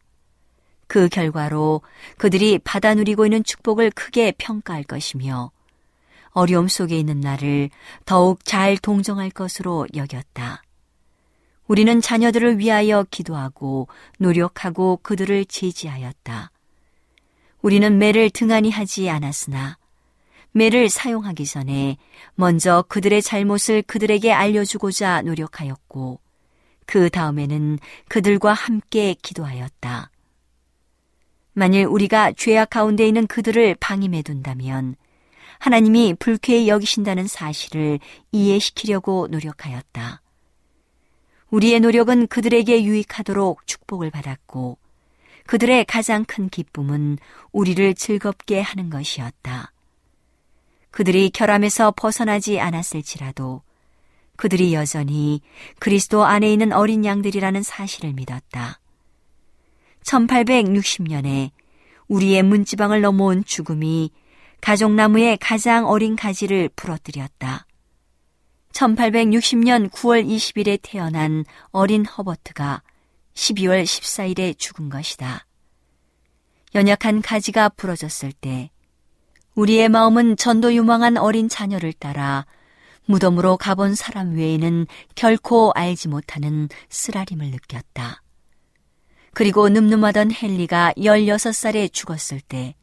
[0.88, 1.82] 그 결과로
[2.18, 5.52] 그들이 받아 누리고 있는 축복을 크게 평가할 것이며
[6.34, 7.70] 어려움 속에 있는 나를
[8.06, 10.64] 더욱 잘 동정할 것으로 여겼다.
[11.68, 13.88] 우리는 자녀들을 위하여 기도하고
[14.20, 16.52] 노력하고 그들을 제지하였다
[17.62, 19.78] 우리는 매를 등한히 하지 않았으나
[20.54, 21.98] 매를 사용하기 전에
[22.36, 26.20] 먼저 그들의 잘못을 그들에게 알려주고자 노력하였고,
[26.86, 27.80] 그 다음에는
[28.10, 30.12] 그들과 함께 기도하였다.
[31.54, 34.96] 만일 우리가 죄악 가운데 있는 그들을 방임해 둔다면
[35.60, 38.00] 하나님이 불쾌히 여기신다는 사실을
[38.32, 40.22] 이해시키려고 노력하였다.
[41.50, 44.78] 우리의 노력은 그들에게 유익하도록 축복을 받았고
[45.46, 47.18] 그들의 가장 큰 기쁨은
[47.52, 49.71] 우리를 즐겁게 하는 것이었다.
[50.92, 53.64] 그들이 결함에서 벗어나지 않았을지라도
[54.36, 55.42] 그들이 여전히
[55.80, 58.80] 그리스도 안에 있는 어린 양들이라는 사실을 믿었다.
[60.04, 61.52] 1860년에
[62.08, 64.12] 우리의 문지방을 넘어온 죽음이
[64.60, 67.66] 가족나무의 가장 어린 가지를 부러뜨렸다.
[68.74, 72.82] 1860년 9월 20일에 태어난 어린 허버트가
[73.36, 75.46] 12월 14일에 죽은 것이다.
[76.76, 78.71] 연약한 가지가 부러졌을 때
[79.56, 82.46] 우리의 마음은 전도 유망한 어린 자녀를 따라
[83.06, 88.22] 무덤으로 가본 사람 외에는 결코 알지 못하는 쓰라림을 느꼈다.
[89.34, 92.76] 그리고 늠름하던 헨리가 16살에 죽었을 때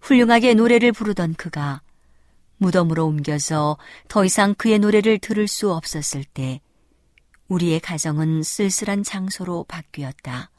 [0.00, 1.82] 훌륭하게 노래를 부르던 그가
[2.58, 3.76] 무덤으로 옮겨서
[4.08, 6.60] 더 이상 그의 노래를 들을 수 없었을 때
[7.48, 10.50] 우리의 가정은 쓸쓸한 장소로 바뀌었다.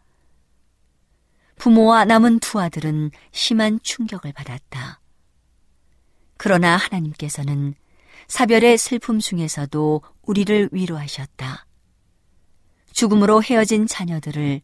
[1.57, 4.99] 부모와 남은 두 아들은 심한 충격을 받았다.
[6.38, 7.74] 그러나 하나님께서는
[8.28, 11.66] 사별의 슬픔 중에서도 우리를 위로하셨다.
[12.94, 14.62] 죽음으로 헤어진 자녀들을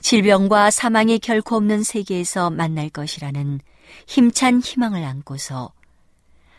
[0.00, 3.60] 질병과 사망이 결코 없는 세계에서 만날 것이라는
[4.06, 5.72] 힘찬 희망을 안고서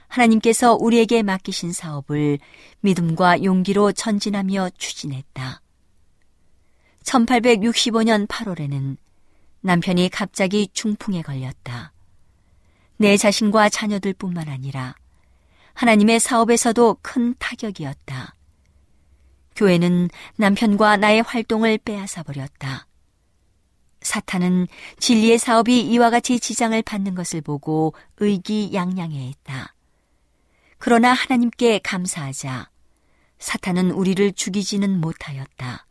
[0.08, 2.40] 하나님께서 우리에게 맡기신 사업을
[2.82, 5.62] 믿음과 용기로 전진하며 추진했다.
[7.04, 8.98] 1865년 8월에는
[9.62, 11.94] 남편이 갑자기 중풍에 걸렸다.
[13.00, 14.96] 내 자신과 자녀들뿐만 아니라
[15.76, 18.34] 하나님의 사업에서도 큰 타격이었다.
[19.56, 22.88] 교회는 남편과 나의 활동을 빼앗아 버렸다.
[24.02, 24.68] 사탄은
[25.00, 29.74] 진리의 사업이 이와 같이 지장을 받는 것을 보고 의기양양해했다.
[30.80, 32.70] 그러나 하나님께 감사하자
[33.40, 35.86] 사탄은 우리를 죽이지는 못하였다.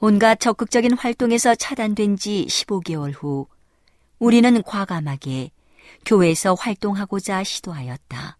[0.00, 3.46] 온갖 적극적인 활동에서 차단된 지 15개월 후
[4.18, 5.50] 우리는 과감하게
[6.06, 8.38] 교회에서 활동하고자 시도하였다.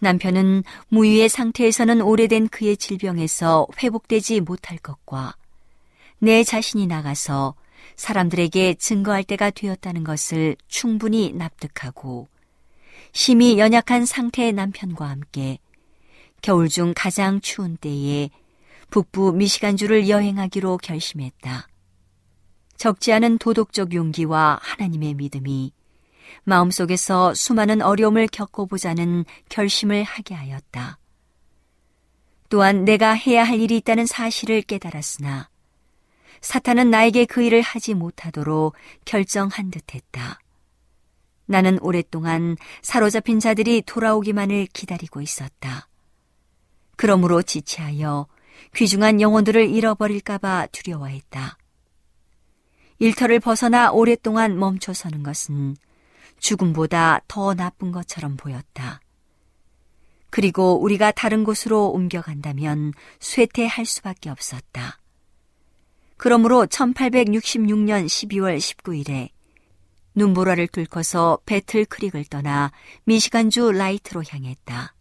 [0.00, 5.34] 남편은 무위의 상태에서는 오래된 그의 질병에서 회복되지 못할 것과
[6.18, 7.54] 내 자신이 나가서
[7.96, 12.28] 사람들에게 증거할 때가 되었다는 것을 충분히 납득하고
[13.12, 15.58] 심히 연약한 상태의 남편과 함께
[16.42, 18.30] 겨울 중 가장 추운 때에
[18.90, 21.68] 북부 미시간주를 여행하기로 결심했다.
[22.76, 25.72] 적지 않은 도덕적 용기와 하나님의 믿음이
[26.44, 30.98] 마음속에서 수많은 어려움을 겪어보자는 결심을 하게 하였다.
[32.48, 35.48] 또한 내가 해야 할 일이 있다는 사실을 깨달았으나
[36.40, 40.38] 사탄은 나에게 그 일을 하지 못하도록 결정한 듯 했다.
[41.46, 45.88] 나는 오랫동안 사로잡힌 자들이 돌아오기만을 기다리고 있었다.
[46.96, 48.26] 그러므로 지체하여
[48.74, 51.58] 귀중한 영혼들을 잃어버릴까봐 두려워했다.
[52.98, 55.76] 일터를 벗어나 오랫동안 멈춰서는 것은
[56.44, 59.00] 죽음보다 더 나쁜 것처럼 보였다.
[60.28, 64.98] 그리고 우리가 다른 곳으로 옮겨간다면 쇠퇴할 수밖에 없었다.
[66.18, 69.30] 그러므로 1866년 12월 19일에
[70.14, 72.72] 눈보라를 뚫고서 배틀 크릭을 떠나
[73.04, 74.94] 미시간주 라이트로 향했다.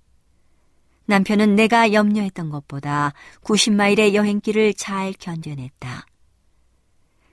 [1.08, 6.06] 남편은 내가 염려했던 것보다 90마일의 여행길을 잘 견뎌냈다.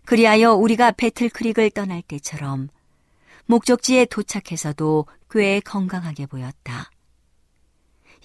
[0.04, 2.68] 그리하여 우리가 배틀 크릭을 떠날 때처럼
[3.50, 6.88] 목적지에 도착해서도 꽤 건강하게 보였다.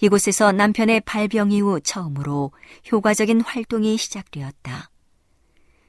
[0.00, 2.52] 이곳에서 남편의 발병 이후 처음으로
[2.92, 4.90] 효과적인 활동이 시작되었다.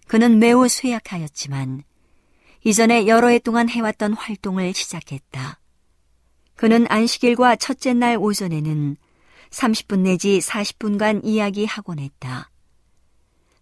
[0.07, 1.83] 그는 매우 쇠약하였지만
[2.63, 5.59] 이전에 여러 해 동안 해왔던 활동을 시작했다.
[6.55, 8.97] 그는 안식일과 첫째 날 오전에는
[9.51, 12.49] 30분 내지 40분간 이야기하곤 했다.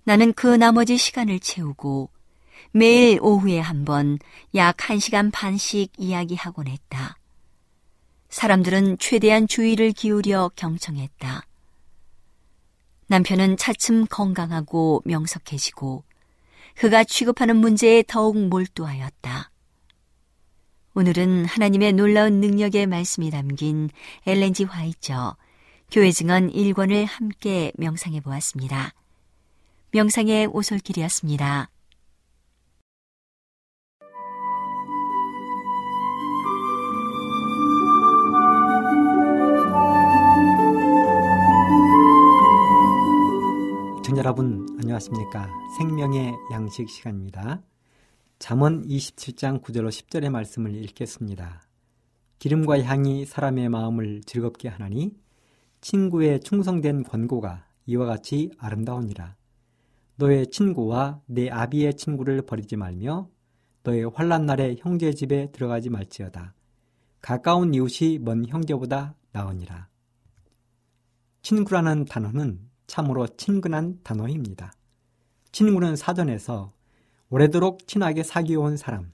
[0.05, 2.11] 나는 그 나머지 시간을 채우고
[2.77, 7.17] 매일 오후에 한 번약 1시간 반씩 이야기하곤 했다.
[8.27, 11.47] 사람들은 최대한 주의를 기울여 경청했다.
[13.07, 16.03] 남편은 차츰 건강하고 명석해지고
[16.75, 19.51] 그가 취급하는 문제에 더욱 몰두하였다.
[20.95, 23.89] 오늘은 하나님의 놀라운 능력의 말씀이 담긴
[24.27, 25.37] 엘렌지 화이처
[25.93, 28.91] 교회 증언 1권을 함께 명상해 보았습니다.
[29.91, 31.69] 명상의 오솔길이었습니다.
[44.15, 47.61] 청취 여러분 안녕하십니까 생명의 양식 시간입니다
[48.39, 51.61] 잠언 27장 9절로 10절의 말씀을 읽겠습니다
[52.39, 55.11] 기름과 향이 사람의 마음을 즐겁게 하나니
[55.81, 59.35] 친구의 충성된 권고가 이와 같이 아름다우니라
[60.15, 63.27] 너의 친구와 내 아비의 친구를 버리지 말며
[63.83, 66.53] 너의 환란 날에 형제 집에 들어가지 말지어다
[67.21, 69.87] 가까운 이웃이 먼 형제보다 나으니라
[71.41, 74.71] 친구라는 단어는 참으로 친근한 단어입니다.
[75.51, 76.73] 친구는 사전에서
[77.29, 79.11] 오래도록 친하게 사귀어온 사람,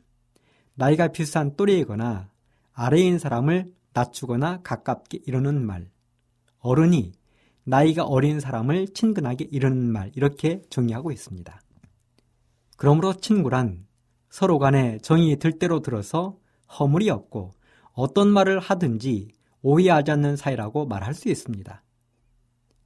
[0.75, 2.29] 나이가 비슷한 또래이거나
[2.73, 5.89] 아래인 사람을 낮추거나 가깝게 이르는 말,
[6.59, 7.13] 어른이
[7.63, 11.59] 나이가 어린 사람을 친근하게 이르는 말, 이렇게 정의하고 있습니다.
[12.77, 13.85] 그러므로 친구란
[14.29, 16.37] 서로 간에 정이 들 대로 들어서
[16.79, 17.53] 허물이 없고
[17.91, 21.83] 어떤 말을 하든지 오해하지 않는 사이라고 말할 수 있습니다.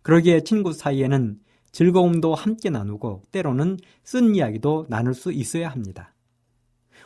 [0.05, 1.39] 그러기에 친구 사이에는
[1.71, 6.13] 즐거움도 함께 나누고 때로는 쓴 이야기도 나눌 수 있어야 합니다.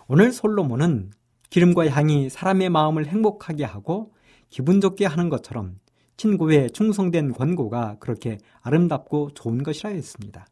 [0.10, 1.12] 오늘 솔로몬은
[1.50, 4.12] 기름과 향이 사람의 마음을 행복하게 하고
[4.50, 5.78] 기분 좋게 하는 것처럼
[6.18, 10.46] 친구의 충성된 권고가 그렇게 아름답고 좋은 것이라 했습니다.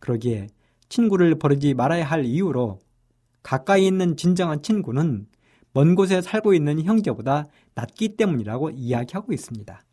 [0.00, 0.48] 그러기에
[0.88, 2.80] 친구를 버리지 말아야 할 이유로
[3.44, 5.28] 가까이 있는 진정한 친구는
[5.72, 7.44] 먼 곳에 살고 있는 형제보다
[7.76, 9.83] 낫기 때문이라고 이야기하고 있습니다.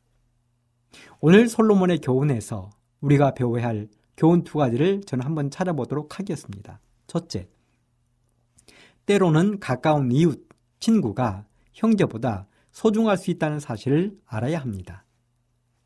[1.20, 2.70] 오늘 솔로몬의 교훈에서
[3.02, 3.88] 우리가 배워야 할
[4.18, 6.80] 교훈 두 가지를 저는 한번 찾아보도록 하겠습니다.
[7.08, 7.48] 첫째,
[9.06, 10.48] 때로는 가까운 이웃,
[10.80, 15.06] 친구가 형제보다 소중할 수 있다는 사실을 알아야 합니다.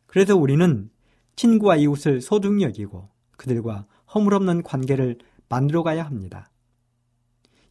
[0.06, 0.90] 그래서 우리는
[1.36, 5.18] 친구와 이웃을 소중히 여기고 그들과 허물없는 관계를
[5.50, 6.50] 만들어 가야 합니다.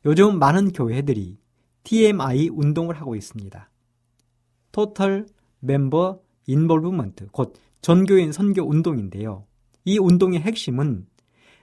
[0.05, 1.39] 요즘 많은 교회들이
[1.83, 3.71] TMI 운동을 하고 있습니다.
[4.73, 5.27] Total
[5.63, 9.47] Member 인볼브먼트, 곧 전교인 선교 운동인데요.
[9.85, 11.07] 이 운동의 핵심은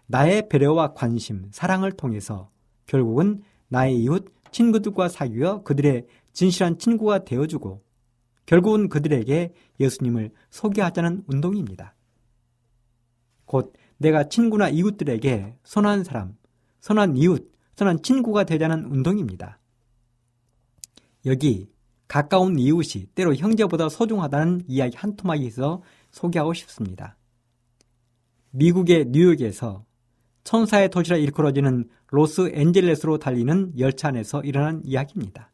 [0.07, 2.51] 나의 배려와 관심, 사랑을 통해서
[2.85, 7.83] 결국은 나의 이웃, 친구들과 사귀어 그들의 진실한 친구가 되어주고
[8.45, 11.95] 결국은 그들에게 예수님을 소개하자는 운동입니다.
[13.45, 16.35] 곧 내가 친구나 이웃들에게 선한 사람,
[16.81, 19.59] 선한 이웃, 선한 친구가 되자는 운동입니다.
[21.25, 21.70] 여기
[22.11, 25.81] 가까운 이웃이 때로 형제보다 소중하다는 이야기 한 토막에서
[26.11, 27.15] 소개하고 싶습니다.
[28.49, 29.85] 미국의 뉴욕에서
[30.43, 35.53] 천사의 도시라 일컬어지는 로스앤젤레스로 달리는 열차 안에서 일어난 이야기입니다.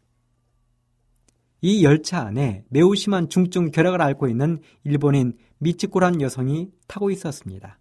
[1.61, 7.77] 이 열차 안에 매우 심한 중증 결핵을 앓고 있는 일본인 미치코란 여성이 타고 있었습니다.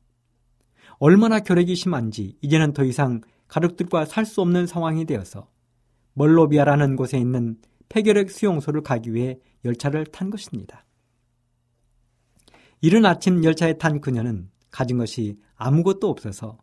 [0.98, 5.48] 얼마나 결핵이 심한지 이제는 더 이상 가족들과 살 수 없는 상황이 되어서
[6.12, 7.56] 멀로비아라는 곳에 있는
[7.88, 10.84] 폐결핵 수용소를 가기 위해 열차를 탄 것입니다.
[12.80, 16.58] 이른 아침 열차에 탄 그녀는 가진 것이 아무것도 없어서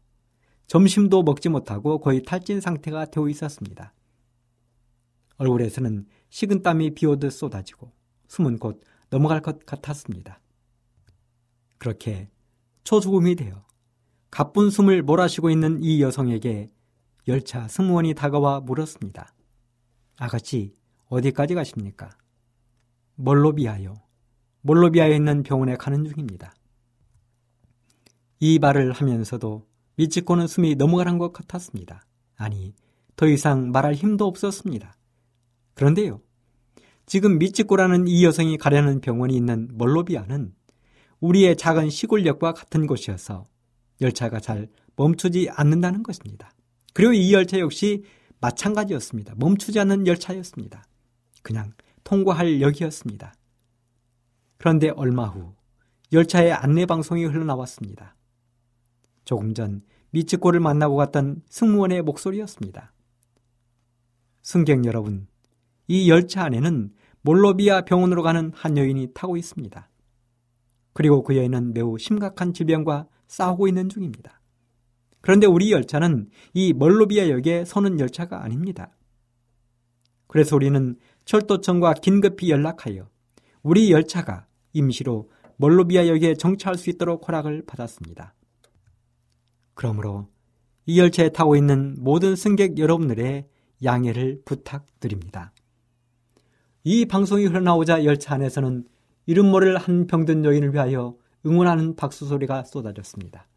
[0.67, 3.93] 점심도 먹지 못하고 거의 탈진 상태가 되어 있었습니다.
[5.37, 7.91] 얼굴에서는 식은 땀이 비오듯 쏟아지고
[8.27, 10.39] 숨은 곧 넘어갈 것 같았습니다.
[11.79, 12.29] 그렇게
[12.83, 13.65] 초죽음이 되어
[14.29, 16.67] 가쁜 숨을 몰아쉬고 있는 이 여성에게
[17.27, 19.33] 열차 승무원이 다가와 물었습니다.
[20.17, 20.73] 아가씨,
[21.13, 22.09] 어디까지 가십니까?
[23.15, 23.93] 몰로비아요.
[24.61, 26.55] 몰로비아에 있는 병원에 가는 중입니다.
[28.39, 32.03] 이 말을 하면서도 미치코는 숨이 넘어가는 것 같았습니다.
[32.35, 32.73] 아니,
[33.15, 34.95] 더 이상 말할 힘도 없었습니다.
[35.75, 36.19] 그런데요.
[37.05, 40.53] 지금 미치코라는 이 여성이 가려는 병원이 있는 몰로비아는
[41.19, 43.43] 우리의 작은 시골역과 같은 곳이어서
[44.01, 46.51] 열차가 잘 멈추지 않는다는 것입니다.
[46.93, 48.03] 그리고 이 열차 역시
[48.41, 49.35] 마찬가지였습니다.
[49.37, 50.83] 멈추지 않는 열차였습니다.
[51.43, 51.73] 그냥
[52.03, 53.35] 통과할 역이었습니다.
[54.57, 55.53] 그런데 얼마 후
[56.11, 58.15] 열차의 안내 방송이 흘러나왔습니다.
[59.25, 59.81] 조금 전
[60.11, 62.93] 미츠코를 만나고 갔던 승무원의 목소리였습니다.
[64.41, 65.27] 승객 여러분,
[65.87, 69.89] 이 열차 안에는 몰로비아 병원으로 가는 한 여인이 타고 있습니다.
[70.93, 74.39] 그리고 그 여인은 매우 심각한 질병과 싸우고 있는 중입니다.
[75.21, 78.95] 그런데 우리 열차는 이 몰로비아 역에 서는 열차가 아닙니다.
[80.27, 83.07] 그래서 우리는 철도청과 긴급히 연락하여
[83.61, 88.33] 우리 열차가 임시로 몰로비아역에 정차할 수 있도록 허락을 받았습니다.
[89.73, 90.27] 그러므로
[90.85, 93.45] 이 열차에 타고 있는 모든 승객 여러분들의
[93.83, 95.53] 양해를 부탁드립니다.
[96.83, 98.85] 이 방송이 흘러나오자 열차 안에서는
[99.25, 101.15] 이름 모를 한 병든 여인을 위하여
[101.45, 103.47] 응원하는 박수 소리가 쏟아졌습니다.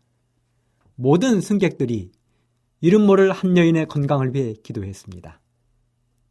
[0.94, 2.12] 모든 승객들이
[2.80, 5.40] 이름 모를 한 여인의 건강을 위해 기도했습니다.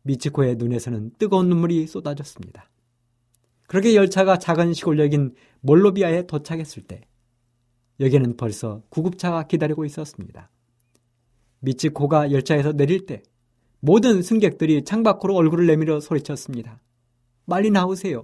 [0.06, 2.70] 미치코의 눈에서는 뜨거운 눈물이 쏟아졌습니다.
[3.68, 7.01] 그렇게 열차가 작은 시골역인 몰로비아에 도착했을 때
[7.99, 10.49] 여기는 벌써 구급차가 기다리고 있었습니다.
[11.60, 13.24] 미치코가 열차에서 내릴 때
[13.80, 16.80] 모든 승객들이 창밖으로 얼굴을 내밀어 소리쳤습니다.
[17.49, 18.24] 빨리 나오세요.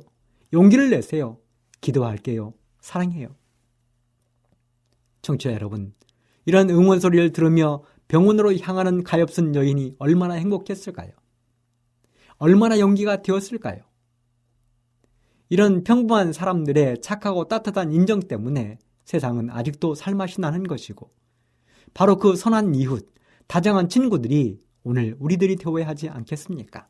[0.54, 1.40] 용기를 내세요.
[1.82, 2.54] 기도할게요.
[2.80, 3.36] 사랑해요.
[5.24, 5.94] 청취자 여러분,
[6.46, 11.12] 이런 응원 소리를 들으며 병원으로 향하는 가엾은 여인이 얼마나 행복했을까요?
[12.44, 13.84] 얼마나 용기가 되었을까요?
[15.50, 21.12] 이런 평범한 사람들의 착하고 따뜻한 인정 때문에 세상은 아직도 살맛이 나는 것이고
[21.94, 23.08] 바로 그 선한 이웃,
[23.46, 26.88] 다정한 친구들이 오늘 우리들이 되어야 하지 않겠습니까?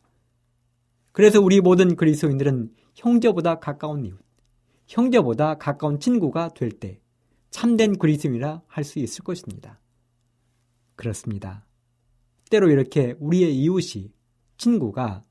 [1.11, 4.17] 그래서 우리 모든 그리스도인들은 형제보다 가까운 이웃,
[4.87, 7.01] 형제보다 가까운 친구가 될 때
[7.49, 9.81] 참된 그리스도인이라 할 수 있을 것입니다.
[10.95, 11.67] 그렇습니다.
[12.49, 14.13] 때로 이렇게 우리의 이웃이
[14.55, 15.25] 친구가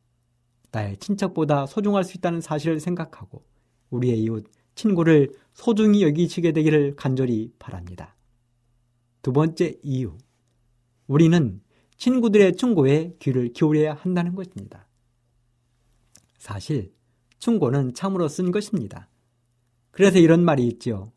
[0.73, 3.45] 나의 친척보다 소중할 수 있다는 사실을 생각하고
[3.91, 8.17] 우리의 이웃, 친구를 소중히 여기시게 되기를 간절히 바랍니다.
[9.23, 10.17] 두 번째 이유.
[11.07, 11.61] 우리는
[11.97, 14.87] 친구들의 충고에 귀를 기울여야 한다는 것입니다.
[16.39, 16.93] 사실,
[17.39, 19.11] 충고는 참으로 쓴 것입니다.
[19.91, 21.13] 그래서 이런 말이 있지요.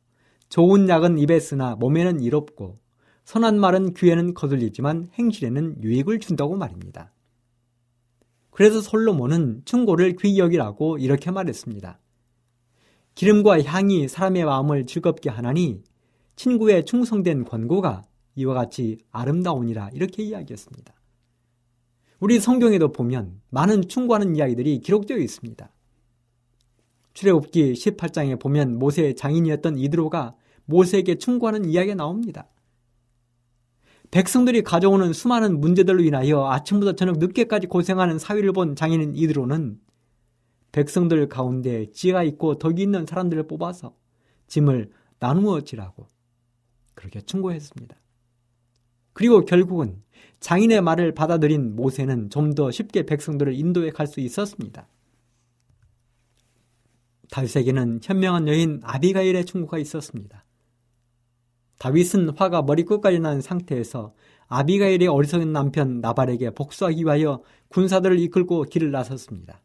[0.49, 2.79] 좋은 약은 입에 쓰나 몸에는 이롭고,
[3.23, 7.12] 선한 말은 귀에는 거슬리지만 행실에는 유익을 준다고 말입니다.
[8.53, 11.99] 그래서 솔로몬은 충고를 귀히 여기라고 이렇게 말했습니다.
[13.15, 15.81] 기름과 향이 사람의 마음을 즐겁게 하나니
[16.35, 18.03] 친구의 충성된 권고가
[18.35, 20.93] 이와 같이 아름다우니라 이렇게 이야기했습니다.
[22.19, 25.71] 우리 성경에도 보면 많은 충고하는 이야기들이 기록되어 있습니다.
[27.13, 30.35] 출애굽기 18장에 보면 모세의 장인이었던 이드로가
[30.65, 32.47] 모세에게 충고하는 이야기가 나옵니다.
[34.13, 39.79] 백성들이 가져오는 수많은 문제들로 인하여 아침부터 저녁 늦게까지 고생하는 사위를 본 장인은 이드로는
[40.71, 43.95] 백성들 가운데 지혜가 있고 덕이 있는 사람들을 뽑아서
[44.45, 46.05] 짐을 나누어 지라고
[46.93, 47.95] 그렇게 충고했습니다.
[49.13, 50.03] 그리고 결국은
[50.39, 54.87] 장인의 말을 받아들인 모세는 좀 더 쉽게 백성들을 인도해 갈 수 있었습니다.
[57.31, 60.42] 달세에는 현명한 여인 아비가일의 충고가 있었습니다.
[61.83, 64.13] 다윗은 화가 머리끝까지 난 상태에서
[64.47, 69.59] 아비가일의 어리석은 남편 나발에게 복수하기 위하여 군사들을 이끌고 길을 나섰습니다.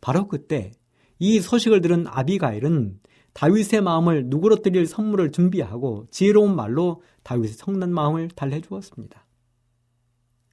[0.00, 0.70] 바로 그때
[1.18, 3.00] 이 소식을 들은 아비가일은
[3.32, 9.26] 다윗의 마음을 누그러뜨릴 선물을 준비하고 지혜로운 말로 다윗의 성난 마음을 달래 주었습니다.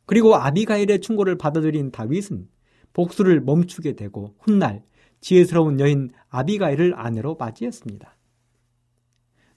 [0.08, 2.48] 그리고 아비가일의 충고를 받아들인 다윗은
[2.94, 4.82] 복수를 멈추게 되고 훗날
[5.22, 8.13] 지혜스러운 여인 아비가일을 아내로 맞이했습니다.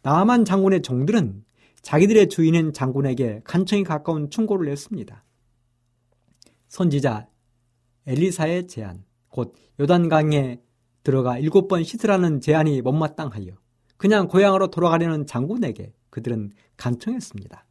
[0.07, 1.43] 나만 장군의 종들은
[1.83, 5.25] 자기들의 주인인 장군에게 간청이 가까운 충고를 냈습니다.
[6.69, 7.27] 선지자
[8.07, 10.61] 엘리사의 제안, 곧 요단강에
[11.03, 13.51] 들어가 일곱 번 씻으라는 제안이 못마땅하여
[13.97, 17.67] 그냥 고향으로 돌아가려는 장군에게 그들은 간청했습니다.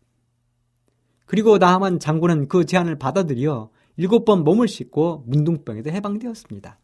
[1.27, 6.81] 그리고 나만 장군은 그 제안을 받아들여 일곱 번 몸을 씻고 문둥병에도 해방되었습니다.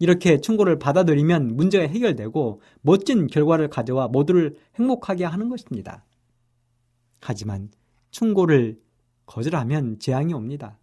[0.00, 6.04] 이렇게 충고를 받아들이면 문제가 해결되고 멋진 결과를 가져와 모두를 행복하게 하는 것입니다.
[7.20, 7.70] 하지만
[8.10, 8.78] 충고를
[9.26, 10.78] 거절하면 재앙이 옵니다.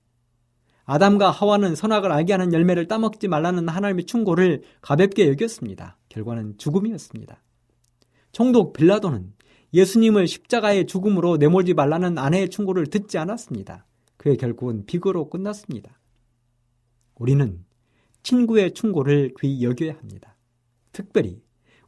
[0.86, 5.98] 아담과 하와는 선악을 알게 하는 열매를 따먹지 말라는 하나님의 충고를 가볍게 여겼습니다.
[6.10, 7.44] 결과는 죽음이었습니다.
[8.32, 9.34] 총독 빌라도는
[9.74, 13.86] 예수님을 십자가의 죽음으로 내몰지 말라는 아내의 충고를 듣지 않았습니다.
[14.18, 16.00] 그의 결국은 비거로 끝났습니다.
[17.16, 17.66] 우리는
[18.28, 20.36] 친구의 충고를 귀 여겨야 합니다.
[20.92, 21.42] 특별히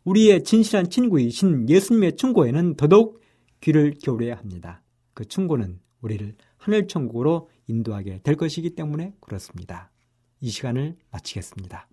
[0.06, 3.20] 우리의 진실한 친구이신 예수님의 충고에는 더더욱
[3.62, 4.82] 귀를 기울여야 합니다.
[5.14, 9.92] 그 충고는 우리를 하늘 천국으로 인도하게 될 것이기 때문에 그렇습니다.
[10.40, 11.88] 이 시간을 마치겠습니다.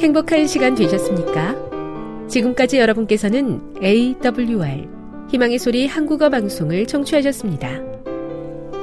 [0.00, 2.26] 행복한 시간 되셨습니까?
[2.28, 4.88] 지금까지 여러분께서는 AWR
[5.30, 7.89] 희망의 소리 한국어 방송을 청취하셨습니다.